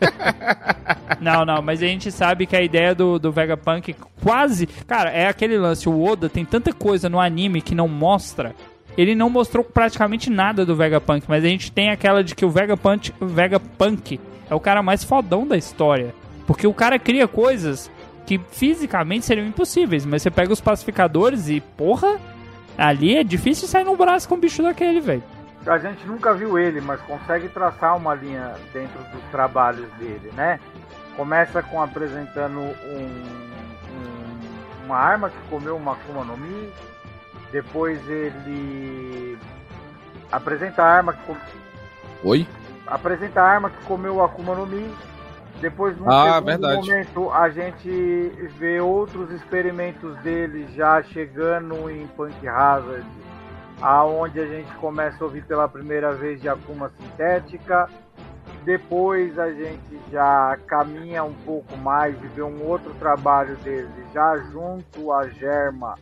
[1.20, 4.66] Não, não, mas a gente sabe que a ideia do, do Vegapunk quase.
[4.66, 5.88] Cara, é aquele lance.
[5.88, 8.54] O Oda tem tanta coisa no anime que não mostra.
[8.96, 12.50] Ele não mostrou praticamente nada do Vegapunk, mas a gente tem aquela de que o
[12.50, 16.14] Vegapunk, o Vegapunk é o cara mais fodão da história.
[16.46, 17.90] Porque o cara cria coisas
[18.24, 22.18] que fisicamente seriam impossíveis, mas você pega os pacificadores e, porra,
[22.76, 25.22] ali é difícil sair no braço com um bicho daquele, velho.
[25.66, 30.60] A gente nunca viu ele, mas consegue traçar uma linha dentro dos trabalhos dele, né?
[31.16, 33.46] Começa com apresentando um-
[33.92, 36.72] um- uma arma que comeu uma Akuma no Mi.
[37.50, 39.36] Depois ele
[40.30, 41.36] apresenta a arma que com-
[42.28, 42.46] Oi?
[42.86, 44.94] apresenta a arma que comeu o Akuma no Mi.
[45.60, 47.88] Depois, num Ah, momento, a gente
[48.58, 53.06] vê outros experimentos dele já chegando em Punk Hazard,
[53.80, 57.88] aonde a gente começa a ouvir pela primeira vez de Akuma sintética.
[58.64, 64.36] Depois a gente já caminha um pouco mais e vê um outro trabalho dele, já
[64.50, 65.96] junto à Germa,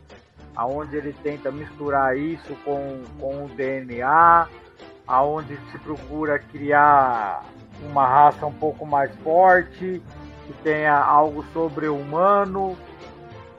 [0.55, 4.47] aonde ele tenta misturar isso com, com o DNA,
[5.05, 7.43] aonde se procura criar
[7.83, 10.01] uma raça um pouco mais forte,
[10.47, 12.75] que tenha algo sobre-humano.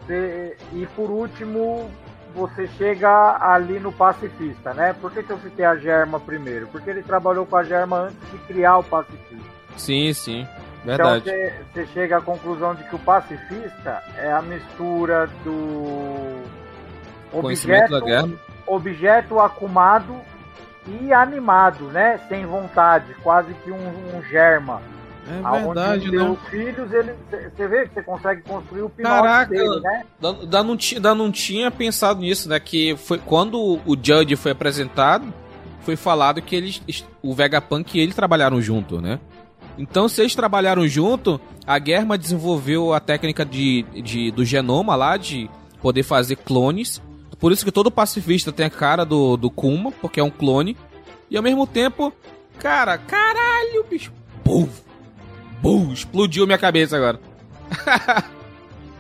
[0.09, 1.89] E, e por último,
[2.37, 4.95] você chega ali no pacifista, né?
[5.01, 6.67] Por que, que eu citei a Germa primeiro?
[6.69, 9.51] Porque ele trabalhou com a Germa antes de criar o pacifista.
[9.77, 10.47] Sim, sim.
[10.85, 11.29] Verdade.
[11.31, 16.43] Então você- chega à conclusão de que o pacifista é a mistura do
[17.33, 18.29] objeto, guerra.
[18.67, 20.15] objeto acumado
[20.87, 22.21] e animado, né?
[22.29, 24.81] Sem vontade, quase que um, um germa.
[25.29, 26.31] É Aonde verdade, deu né?
[26.31, 29.51] os filhos, ele, você vê que você consegue construir o Pinóquio Caraca.
[29.51, 30.05] dele, né?
[30.21, 32.61] Da, da não, da não tinha pensado nisso, né?
[32.61, 35.33] Que foi quando o Judge foi apresentado,
[35.81, 36.81] foi falado que eles,
[37.23, 39.19] o Vegapunk e ele trabalharam junto, né?
[39.79, 45.17] Então, se eles trabalharam junto, a Germa desenvolveu a técnica de, de, do genoma lá,
[45.17, 45.51] de
[45.83, 47.03] poder fazer clones.
[47.39, 50.77] Por isso que todo pacifista tem a cara do, do Kuma, porque é um clone.
[51.31, 52.13] E ao mesmo tempo,
[52.59, 54.13] cara, caralho, bicho.
[54.45, 54.69] Bum!
[55.61, 55.93] Bum!
[55.93, 57.19] Explodiu minha cabeça agora.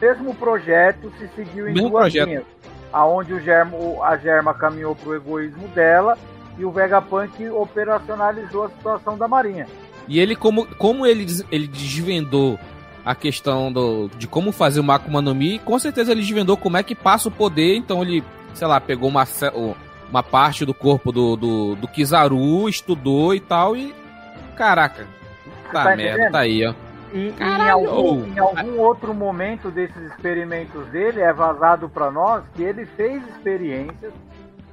[0.01, 2.29] mesmo projeto se seguiu em Mesmo duas projeto.
[2.29, 2.45] linhas.
[2.93, 6.17] Aonde o germa, o- a Germa caminhou pro egoísmo dela
[6.59, 9.67] e o Vegapunk operacionalizou a situação da Marinha.
[10.09, 12.59] E ele, como, como ele, ele desvendou
[13.05, 16.77] a questão do, de como fazer uma Akuma no Mi, com certeza ele desvendou como
[16.77, 18.23] é que passa o poder, então ele,
[18.55, 19.75] sei lá, pegou uma, o-
[20.11, 23.95] uma parte do corpo do, do, do Kizaru, estudou e tal, e.
[24.57, 25.07] Caraca.
[25.73, 26.75] Tá, tá merda, tá aí, ó.
[27.13, 32.63] E, em, algum, em algum outro momento desses experimentos dele é vazado para nós que
[32.63, 34.13] ele fez experiências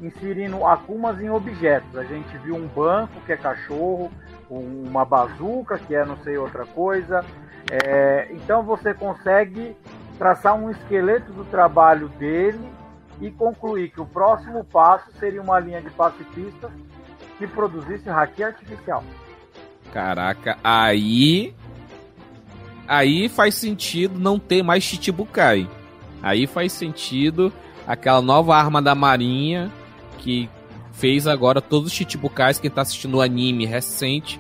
[0.02, 1.96] inserindo akumas em objetos.
[1.96, 4.12] A gente viu um banco que é cachorro,
[4.50, 7.24] um- uma bazuca que é não sei outra coisa.
[7.72, 9.76] É, então você consegue
[10.18, 12.60] traçar um esqueleto do trabalho dele
[13.22, 16.72] e concluir que o próximo passo seria uma linha de pacifistas
[17.38, 19.04] que produzisse haki artificial.
[19.94, 21.54] Caraca, aí.
[22.88, 25.70] Aí faz sentido não ter mais Chichibukai.
[26.20, 27.54] Aí faz sentido
[27.86, 29.72] aquela nova arma da Marinha
[30.18, 30.50] que
[30.94, 32.58] fez agora todos os Chichibukais.
[32.58, 34.40] Quem tá assistindo o anime recente,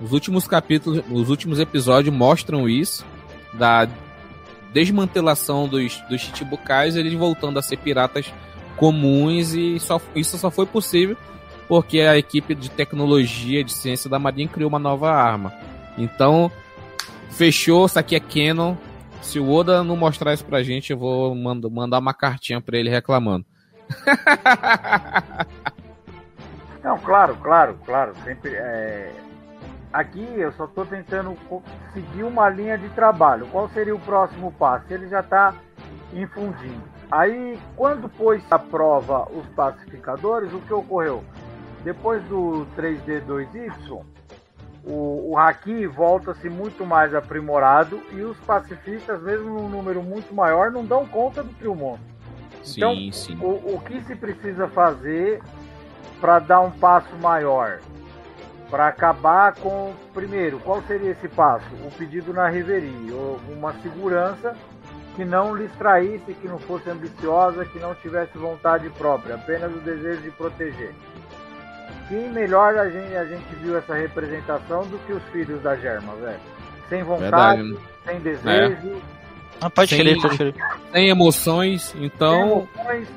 [0.00, 3.04] os últimos capítulos, os últimos episódios mostram isso.
[3.52, 3.86] Da
[4.72, 8.32] desmantelação dos, dos Chichibukais, eles voltando a ser piratas
[8.74, 11.14] comuns e só, isso só foi possível
[11.68, 15.52] porque a equipe de tecnologia de ciência da Marinha criou uma nova arma.
[15.96, 16.50] Então,
[17.30, 18.74] fechou, isso aqui é canon.
[19.20, 22.78] Se o Oda não mostrar isso pra gente, eu vou mando- mandar uma cartinha pra
[22.78, 23.44] ele reclamando.
[27.04, 28.14] claro, claro, claro.
[28.24, 29.12] Sempre, é...
[29.92, 31.36] Aqui eu só estou tentando
[31.92, 33.46] seguir uma linha de trabalho.
[33.50, 34.84] Qual seria o próximo passo?
[34.90, 35.54] Ele já está
[36.12, 36.82] infundindo.
[37.10, 41.24] Aí, quando pôs a prova os pacificadores, o que ocorreu?
[41.88, 44.02] Depois do 3D2Y,
[44.84, 50.70] o, o Haki volta-se muito mais aprimorado e os pacifistas, mesmo num número muito maior,
[50.70, 51.98] não dão conta do.
[52.62, 53.38] Sim, Então, sim.
[53.40, 55.40] O, o que se precisa fazer
[56.20, 57.80] para dar um passo maior?
[58.68, 59.94] Para acabar com.
[60.12, 61.74] Primeiro, qual seria esse passo?
[61.86, 64.54] O pedido na Riverie, ou uma segurança
[65.16, 69.78] que não lhes traísse, que não fosse ambiciosa, que não tivesse vontade própria, apenas o
[69.78, 70.94] desejo de proteger.
[72.08, 76.14] Quem melhor a gente, a gente viu essa representação do que os filhos da Germa,
[76.16, 76.38] velho?
[76.88, 77.62] Sem vontade, Verdade.
[77.62, 77.78] né?
[78.06, 79.02] sem desejo,
[79.60, 80.54] Ah, pode Sem- crer, pode crer.
[80.92, 82.66] Sem emoções, sem então.
[82.76, 83.08] emoções,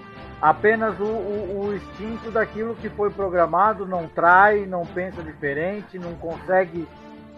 [0.41, 6.13] apenas o, o, o instinto daquilo que foi programado, não trai, não pensa diferente, não
[6.15, 6.85] consegue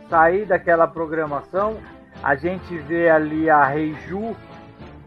[0.10, 1.78] sair daquela programação.
[2.24, 4.36] A gente vê ali a Reiju,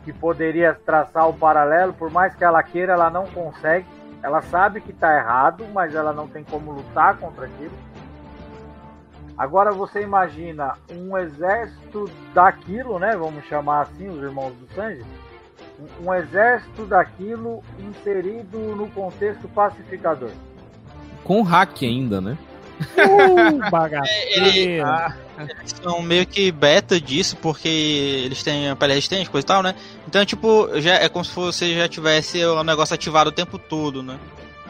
[0.05, 3.87] que poderia traçar o paralelo, por mais que ela queira, ela não consegue.
[4.23, 7.73] Ela sabe que está errado, mas ela não tem como lutar contra aquilo.
[9.37, 13.15] Agora você imagina um exército daquilo, né?
[13.17, 15.05] Vamos chamar assim, os irmãos do Sanji.
[15.79, 20.31] Um- Um exército daquilo inserido no contexto pacificador.
[21.23, 22.39] Com hack ainda, né?
[22.81, 24.87] Uh, bagaceiro.
[25.39, 29.63] Eles são meio que beta disso, porque eles têm a pele resistente, coisa e tal,
[29.63, 29.75] né?
[30.09, 34.03] Então, tipo, já é como se você já tivesse o negócio ativado o tempo todo,
[34.03, 34.19] né?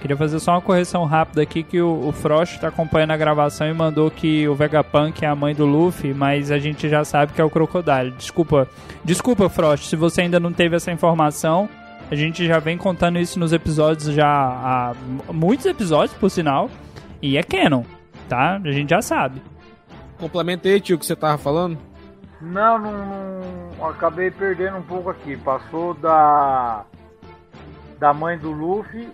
[0.01, 3.67] Queria fazer só uma correção rápida aqui que o, o Frost tá acompanhando a gravação
[3.67, 7.33] e mandou que o Vegapunk é a mãe do Luffy, mas a gente já sabe
[7.33, 8.11] que é o Crocodile.
[8.11, 8.69] Desculpa,
[9.05, 11.69] desculpa Frost, se você ainda não teve essa informação.
[12.09, 14.95] A gente já vem contando isso nos episódios já há
[15.33, 16.71] muitos episódios, por sinal,
[17.21, 17.83] e é canon,
[18.29, 18.57] tá?
[18.63, 19.43] A gente já sabe.
[20.19, 21.79] Complementei, tio, o que você tava falando.
[22.41, 22.93] Não, não,
[23.79, 25.37] não- acabei perdendo um pouco aqui.
[25.37, 26.85] Passou da
[27.99, 29.09] da mãe do Luffy,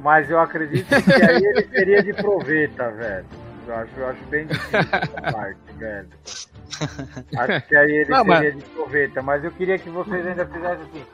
[0.00, 3.26] mas eu acredito que aí ele seria de proveta, velho.
[3.66, 6.08] Eu acho, eu acho bem difícil essa parte, velho.
[7.36, 10.82] Acho que aí ele Não, seria de proveta, mas eu queria que vocês ainda fizessem
[10.84, 11.04] assim.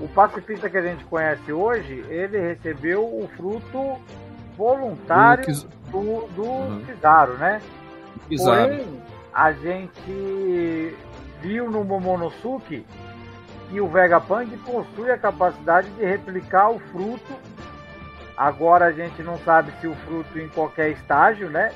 [0.00, 3.98] O pacifista que a gente conhece hoje, ele recebeu o fruto
[4.60, 6.82] voluntário Kiz- do, do Uhum.
[6.84, 7.62] Kizaru, né?
[8.28, 8.68] Kizaru.
[8.68, 9.02] Porém,
[9.32, 10.96] a gente
[11.40, 12.84] viu no Momonosuke
[13.70, 17.32] que o Vegapunk possui a capacidade de replicar o fruto.
[18.36, 21.72] Agora a gente não sabe se o fruto em qualquer estágio, né?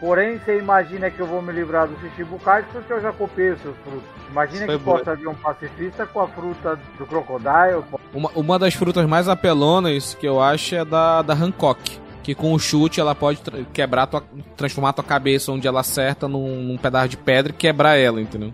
[0.00, 3.60] Porém, você imagina que eu vou me livrar do Shichibukai porque eu já copiei os
[3.60, 4.08] seus frutos.
[4.30, 4.98] Imagina Foi que boa.
[4.98, 7.84] possa haver um pacifista com a fruta do Crocodile.
[8.14, 11.98] Uma, uma das frutas mais apelonas que eu acho é da, da Hancock.
[12.22, 14.22] Que com o chute ela pode tra- quebrar tua,
[14.56, 18.52] transformar tua cabeça onde ela acerta num, num pedaço de pedra e quebrar ela, entendeu?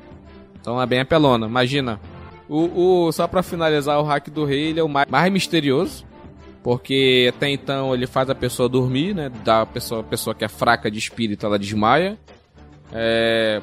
[0.61, 1.47] Então é bem apelona.
[1.47, 2.01] Imagina.
[2.49, 6.05] O, o, só pra finalizar, o hack do rei ele é o mais, mais misterioso.
[6.63, 9.31] Porque até então ele faz a pessoa dormir, né?
[9.45, 12.17] Da pessoa, a pessoa que é fraca de espírito, ela desmaia.
[12.93, 13.61] É...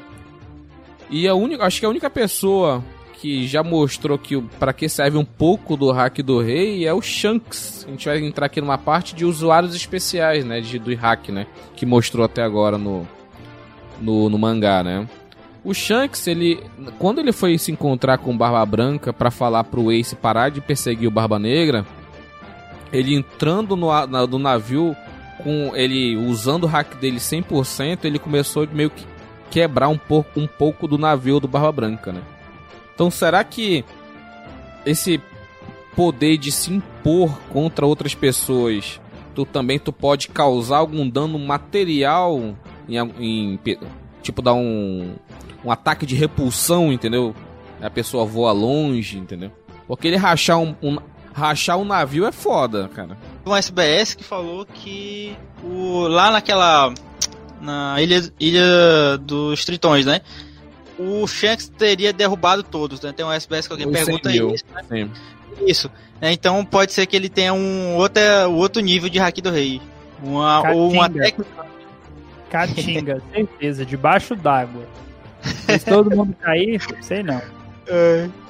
[1.10, 2.84] E a única, acho que a única pessoa
[3.22, 7.01] que já mostrou que pra que serve um pouco do hack do rei é o
[7.03, 7.86] Shanks.
[7.88, 11.45] A gente vai entrar aqui numa parte de usuários especiais, né, de, do hack, né,
[11.76, 13.07] que mostrou até agora no,
[14.01, 15.07] no, no mangá, né.
[15.63, 16.59] O Shanks, ele
[16.97, 21.07] quando ele foi se encontrar com Barba Branca pra falar pro Ace parar de perseguir
[21.07, 21.86] o Barba Negra,
[22.91, 24.95] ele entrando no, na- navio
[25.43, 29.05] com ele usando o hack dele 100%, ele começou meio que
[29.51, 32.22] quebrar um pouco, um pouco do navio do Barba Branca, né?
[32.94, 33.84] Então será que
[34.86, 35.22] esse
[35.96, 39.00] poder de se impor contra outras pessoas,
[39.36, 42.56] tu também tu pode causar algum dano material
[42.88, 43.60] em, em
[44.22, 45.16] tipo dar um
[45.64, 47.36] um ataque de repulsão, entendeu?
[47.82, 49.52] A pessoa voa longe, entendeu?
[49.88, 50.98] Porque ele rachar um, um
[51.34, 53.18] rachar um navio é foda, cara.
[53.46, 56.94] Um SBS que falou que o, lá naquela.
[57.60, 60.22] Na ilha, ilha dos Tritões, né?
[61.02, 63.12] O Shanks teria derrubado todos, né?
[63.12, 64.54] Tem um SBS que alguém Os 100 pergunta mil.
[64.54, 65.10] isso, né?
[65.66, 65.91] Isso.
[66.20, 66.32] né?
[66.32, 68.22] Então pode ser que ele tenha um outro,
[68.52, 69.82] outro nível de Haki do Rei.
[70.22, 71.24] Uma, ou uma Caatinga.
[71.24, 71.66] técnica.
[72.49, 74.84] Caatinga, certeza, debaixo d'água.
[75.41, 77.41] Se todo mundo cair, sei não.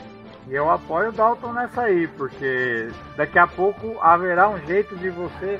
[0.47, 5.09] E eu apoio o Dalton nessa aí, porque daqui a pouco haverá um jeito de
[5.09, 5.57] você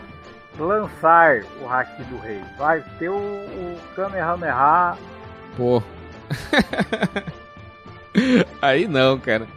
[0.60, 2.42] lançar o Haki do Rei.
[2.58, 4.98] Vai ter o, o Kamehameha.
[5.56, 5.82] Pô.
[8.62, 9.48] Aí não, cara.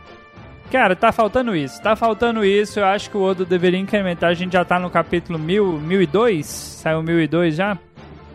[0.71, 1.81] Cara, tá faltando isso.
[1.81, 2.81] Tá faltando isso.
[2.81, 4.31] Eu acho que o Odo deveria incrementar.
[4.31, 6.47] A gente já tá no capítulo 1000, 1002?
[6.47, 7.79] Saiu 1002 já?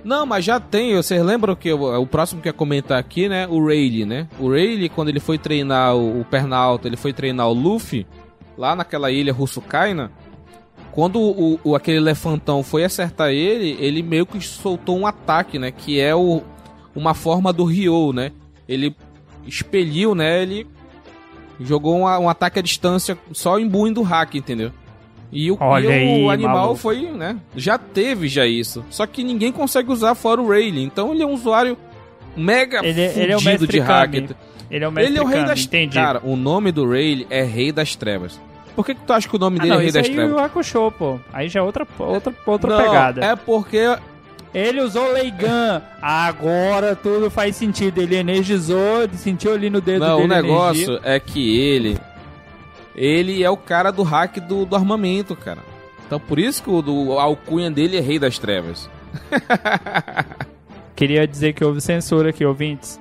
[0.04, 0.96] Não, mas já tem.
[0.96, 3.48] Vocês lembram que o, o próximo que ia comentar aqui, né?
[3.48, 4.28] O Rayleigh, né?
[4.40, 8.08] O Rayleigh, quando ele foi treinar o, o Pernalto, ele foi treinar o Luffy,
[8.58, 10.12] lá naquela ilha Russukaina.
[10.92, 15.72] Quando o, o, aquele elefantão foi acertar ele, ele meio que soltou um ataque, né?
[15.72, 16.42] Que é o,
[16.96, 18.32] uma forma do Ryo, né?
[18.68, 18.96] Ele
[19.46, 20.42] expeliu, né?
[20.42, 20.68] Ele
[21.60, 24.72] jogou um, um ataque à distância só imbuindo o hack, entendeu?
[25.32, 26.76] E o, e aí, o animal maluco.
[26.80, 27.38] foi, né?
[27.56, 28.84] Já teve já isso.
[28.90, 30.84] Só que ninguém consegue usar fora o Rayleigh.
[30.84, 31.78] Então ele é um usuário
[32.36, 34.12] mega Ele, ele é o mestre de hack.
[34.12, 34.30] Kami.
[34.72, 35.96] Ele é o mestre Ele é o rei Kami, das entendi.
[35.96, 38.40] Cara, o nome do Rayleigh é Rei das Trevas.
[38.76, 40.14] Por que, que tu acha que o nome ah, dele não, é Rei das aí
[40.16, 40.34] Trevas?
[40.34, 41.20] o Hakusho, pô.
[41.32, 43.26] Aí já é outra, outra, outra Não, pegada.
[43.26, 43.84] É porque
[44.54, 45.82] Ele usou Leigan.
[46.02, 48.02] Agora tudo faz sentido.
[48.02, 51.02] Ele energizou, sentiu ali no dedo Não, dele o negócio energia.
[51.04, 52.00] é que ele.
[52.96, 55.60] Ele é o cara do hack do, do armamento, cara.
[56.06, 58.90] Então por isso que o do, a alcunha dele é Rei das Trevas.
[60.96, 63.00] Queria dizer que houve censura aqui, ouvintes.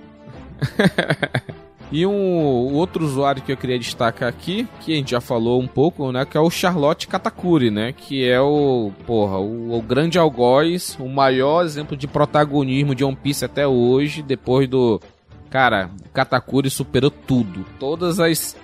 [1.90, 5.66] E um outro usuário que eu queria destacar aqui, que a gente já falou um
[5.66, 10.18] pouco, né, que é o Charlotte Katakuri, né, que é o, porra, o, o grande
[10.18, 15.00] algoz, o maior exemplo de protagonismo de One Piece até hoje, depois do,
[15.48, 18.54] cara, Katakuri superou tudo, todas as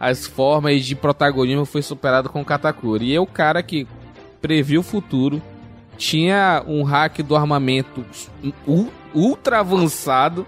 [0.00, 3.08] as formas de protagonismo foi superado com o Katakuri.
[3.08, 3.86] E é o cara que
[4.40, 5.42] previu o futuro,
[5.98, 8.02] tinha um hack do armamento
[9.14, 10.46] ultra avançado,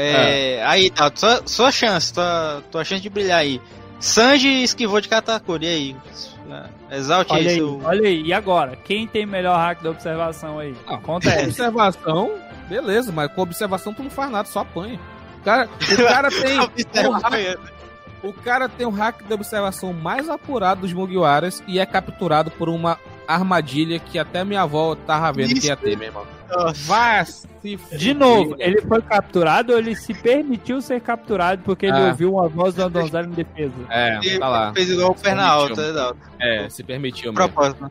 [0.00, 3.60] É, Aí, tá, sua, sua chance, tua, tua chance de brilhar aí.
[4.00, 5.96] Sanji esquivou de Katakuri, e aí?
[6.90, 7.80] Exalte Olha aí seu...
[7.84, 8.22] olha aí.
[8.22, 8.76] E agora?
[8.76, 10.74] Quem tem melhor hack da observação aí?
[10.86, 11.44] Ah, Conta essa.
[11.44, 12.32] Observação,
[12.68, 14.98] beleza, mas com observação tu não faz nada, só apanha.
[15.40, 16.58] O cara, o cara tem.
[16.58, 17.58] o, hack,
[18.22, 22.68] o cara tem o hack de observação mais apurado dos Mugiwaras e é capturado por
[22.68, 22.98] uma
[23.34, 26.24] armadilha que até minha avó tava vendo que ia ter, meu irmão.
[26.86, 31.98] Vai se De novo, ele foi capturado ou ele se permitiu ser capturado porque ele
[31.98, 32.06] Ah.
[32.08, 33.72] ouviu uma voz do Donzello em defesa?
[33.90, 34.72] É, tá lá.
[34.72, 35.68] Fez igual o perna Permitiu.
[35.70, 36.18] alta, exato.
[36.40, 37.34] É, se permitiu mesmo.
[37.52, 37.86] Propósito.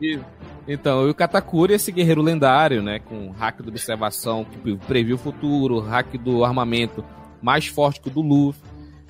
[0.66, 2.98] Então, e o Katakuri é esse guerreiro lendário, né?
[2.98, 7.04] Com hack de observação que previu o futuro, hack do armamento
[7.40, 8.60] mais forte que o do Luffy.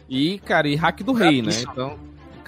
[0.09, 1.53] E, cara, e hack do rei, né?
[1.63, 1.97] Então,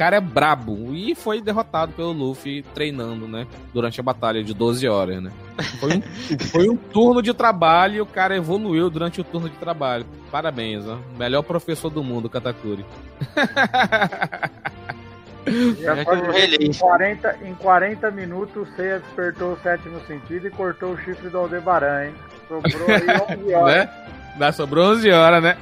[0.01, 0.95] cara é brabo.
[0.95, 3.47] E foi derrotado pelo Luffy treinando, né?
[3.75, 5.31] Durante a batalha de 12 horas, né?
[5.79, 6.03] Foi um,
[6.49, 10.07] foi um turno de trabalho e o cara evoluiu durante o turno de trabalho.
[10.33, 10.97] Parabéns, ó.
[11.19, 12.85] Melhor professor do mundo, Katakuri.
[15.47, 16.75] É em relei.
[16.79, 21.39] 40, em 40 minutos, o Seiya despertou o sétimo sentido e cortou o chifre do
[21.39, 22.15] Aldebaran, hein?
[22.47, 23.75] Sobrou aí 11 horas.
[23.75, 23.91] né?
[24.39, 25.57] Dá sobrou 11 horas, né?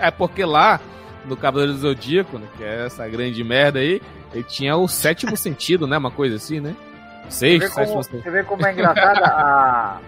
[0.00, 0.80] é porque lá,
[1.24, 4.00] no Cavaleiro do Zodíaco, né, que é essa grande merda aí,
[4.32, 5.98] ele tinha o sétimo sentido, né?
[5.98, 6.74] Uma coisa assim, né?
[7.28, 8.22] Você Sexto, vê, sétimo como, sentido.
[8.22, 10.00] você vê como é engraçado a...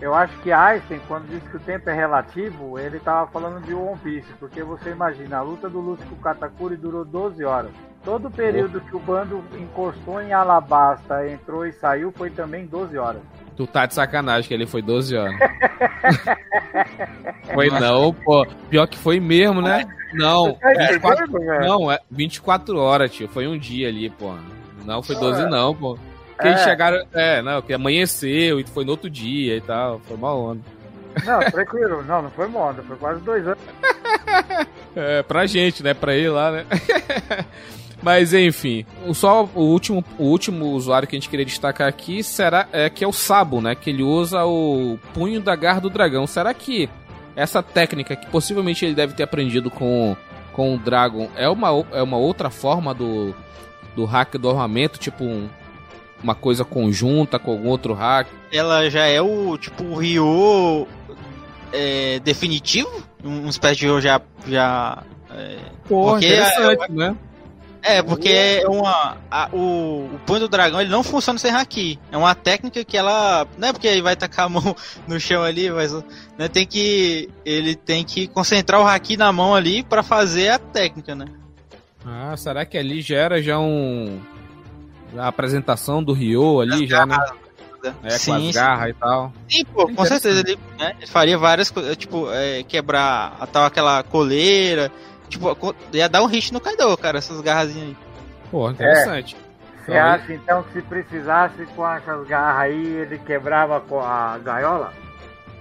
[0.00, 3.72] Eu acho que Einstein, quando disse que o tempo é relativo, ele tava falando de
[3.72, 7.70] One Piece, porque você imagina, a luta do Luffy com o Katakuri durou 12 horas.
[8.04, 12.98] Todo o período que o bando encostou em Alabasta, entrou e saiu, foi também 12
[12.98, 13.22] horas.
[13.56, 15.34] Tu tá de sacanagem que ele foi 12 horas.
[17.54, 18.46] foi não, pô.
[18.68, 19.86] Pior que foi mesmo, né?
[20.12, 21.60] Não, É, 24, é doido, velho.
[21.66, 23.28] não, é 24 horas, tio.
[23.28, 24.34] Foi um dia ali, pô.
[24.84, 25.98] Não foi 12 não, pô.
[26.34, 26.50] Porque É.
[26.52, 30.00] eles chegaram, é, não, que amanheceu e foi no outro dia e tal.
[30.00, 30.60] Foi uma onda.
[31.24, 32.02] Não, tranquilo.
[32.04, 33.58] Não, não foi moda, foi quase dois anos.
[34.98, 35.92] É, pra gente, né?
[35.92, 36.64] Pra ir lá, né?
[38.02, 42.22] Mas enfim, o só o último, o último usuário que a gente queria destacar aqui
[42.22, 43.74] será é que é o Sabo, né?
[43.74, 46.26] Que ele usa o punho da garra do dragão.
[46.26, 46.88] Será que
[47.34, 50.14] essa técnica que possivelmente ele deve ter aprendido com,
[50.52, 53.34] com o Dragon é uma, é uma outra forma do,
[53.96, 55.48] do hack do armamento, tipo um-
[56.22, 58.26] uma coisa conjunta com algum outro hack?
[58.52, 60.86] Ela já é o, tipo, o Ryo
[61.72, 62.90] é, definitivo?
[63.24, 64.20] Um, espécie de Ryo já...
[64.46, 67.16] já é, Pô, Porque interessante, né?
[67.86, 69.16] É, porque é uma.
[69.30, 71.98] a- o, o punho do dragão ele não funciona sem haki.
[72.10, 73.46] É uma técnica que ela.
[73.56, 74.74] Não é porque ele vai tacar a mão
[75.06, 75.92] no chão ali, mas
[76.36, 77.28] né, tem que.
[77.44, 81.26] Ele tem que concentrar o haki na mão ali pra fazer a técnica, né?
[82.04, 84.18] Ah, será que ali gera já um.
[85.16, 87.16] A apresentação do Ryo ali já, né?
[88.02, 88.52] É, com sim, as sim.
[88.52, 89.32] garras e tal.
[89.48, 93.64] Sim, pô, com certeza ele, né, ele faria várias coisas, tipo, é, quebrar a tal
[93.64, 94.90] aquela coleira.
[95.28, 97.96] Tipo, ia dar um hit no Kaido, cara, essas garrazinhas aí.
[98.50, 99.36] Pô, interessante.
[99.84, 104.38] Você Então, acha então que se precisasse com essas garras aí, ele quebrava com a
[104.38, 104.92] gaiola?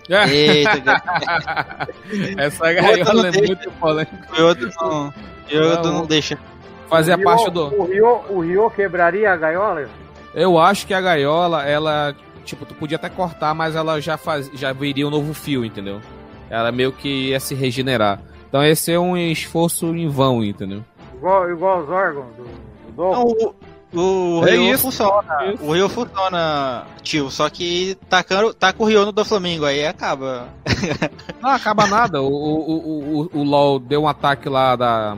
[0.09, 0.29] É.
[0.29, 1.01] Eita,
[2.37, 3.47] Essa gaiola é deixa.
[3.47, 4.27] muito polêmica.
[4.37, 5.13] o outro não.
[5.51, 6.05] O outro Não.
[6.05, 6.37] deixa.
[6.89, 7.65] O Ryo- parte do.
[7.81, 9.87] O Rio, o Rio quebraria a gaiola?
[10.33, 12.15] Eu acho que a gaiola, ela.
[12.43, 15.99] Tipo, tu podia até cortar, mas ela já, faz, já viria um novo fio, entendeu?
[16.49, 18.19] Ela meio que ia se regenerar.
[18.55, 20.81] Então esse é um esforço em vão, entendeu?
[21.17, 23.53] Igual, igual os órgãos do, do
[23.93, 24.83] o, o É Rio isso.
[24.83, 25.53] funciona.
[25.53, 25.61] Isso.
[25.61, 27.29] O Rio funciona, tio.
[27.29, 30.47] Só que tacando, taca o Rio no do Flamengo, aí acaba.
[31.43, 32.21] Não acaba nada.
[32.21, 35.17] O, o, o, o, LOL deu um ataque lá da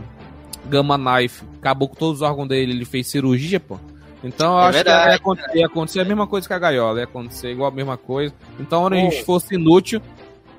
[0.66, 3.78] Gamma Knife, acabou com todos os órgãos dele, ele fez cirurgia, pô.
[4.24, 5.04] Então eu É acho verdade.
[5.04, 7.76] que ia acontecer, ia acontecer a mesma coisa que a gaiola, ia acontecer igual a
[7.76, 8.34] mesma coisa.
[8.60, 9.08] Então era um Pô.
[9.10, 10.02] esforço inútil.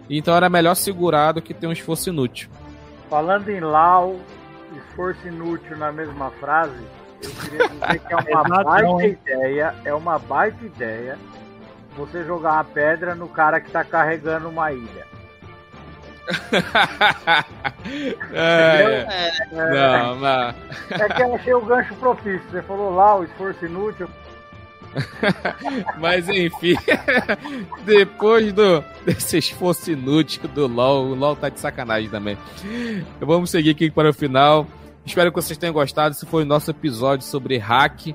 [0.09, 2.49] Então era melhor segurar do que ter um esforço inútil.
[3.09, 4.17] Falando em Lau,
[4.77, 6.79] esforço inútil na mesma frase,
[7.23, 11.19] eu queria dizer que é uma baita ideia, é uma baita ideia
[11.97, 15.07] você jogar uma pedra no cara que tá carregando uma ilha.
[18.33, 20.55] é, É, não, não.
[20.91, 22.43] É que eu achei o gancho propício.
[22.51, 24.09] Você falou Lau, esforço inútil.
[26.01, 26.75] Mas enfim,
[27.85, 32.37] depois do desse esforço inútil do LoL, o LoL tá de sacanagem também.
[33.21, 34.67] Vamos seguir aqui para o final.
[35.05, 36.15] Espero que vocês tenham gostado.
[36.15, 38.15] Esse foi o nosso episódio sobre hack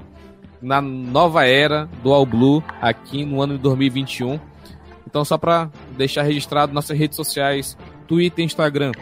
[0.61, 4.39] na nova era do All Blue aqui no ano de 2021.
[5.05, 8.93] Então, só para deixar registrado nossas redes sociais, Twitter, Instagram,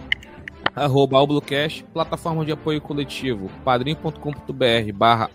[0.75, 1.19] arroba
[1.93, 5.29] plataforma de apoio coletivo, padrim.com.br barra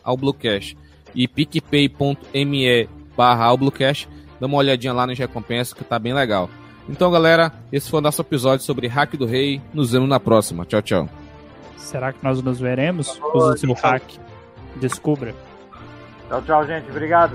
[1.16, 4.08] e picpay.me barra AllBlueCast.
[4.38, 6.50] Dá uma olhadinha lá nas recompensas que tá bem legal.
[6.88, 9.60] Então, galera, esse foi o nosso episódio sobre Hack do Rei.
[9.74, 10.64] Nos vemos na próxima.
[10.64, 11.08] Tchau, tchau.
[11.76, 13.20] Será que nós nos veremos?
[13.34, 14.04] Use o seu hack.
[14.76, 15.34] Descubra.
[16.28, 16.88] Tchau, tchau, gente.
[16.90, 17.34] Obrigado.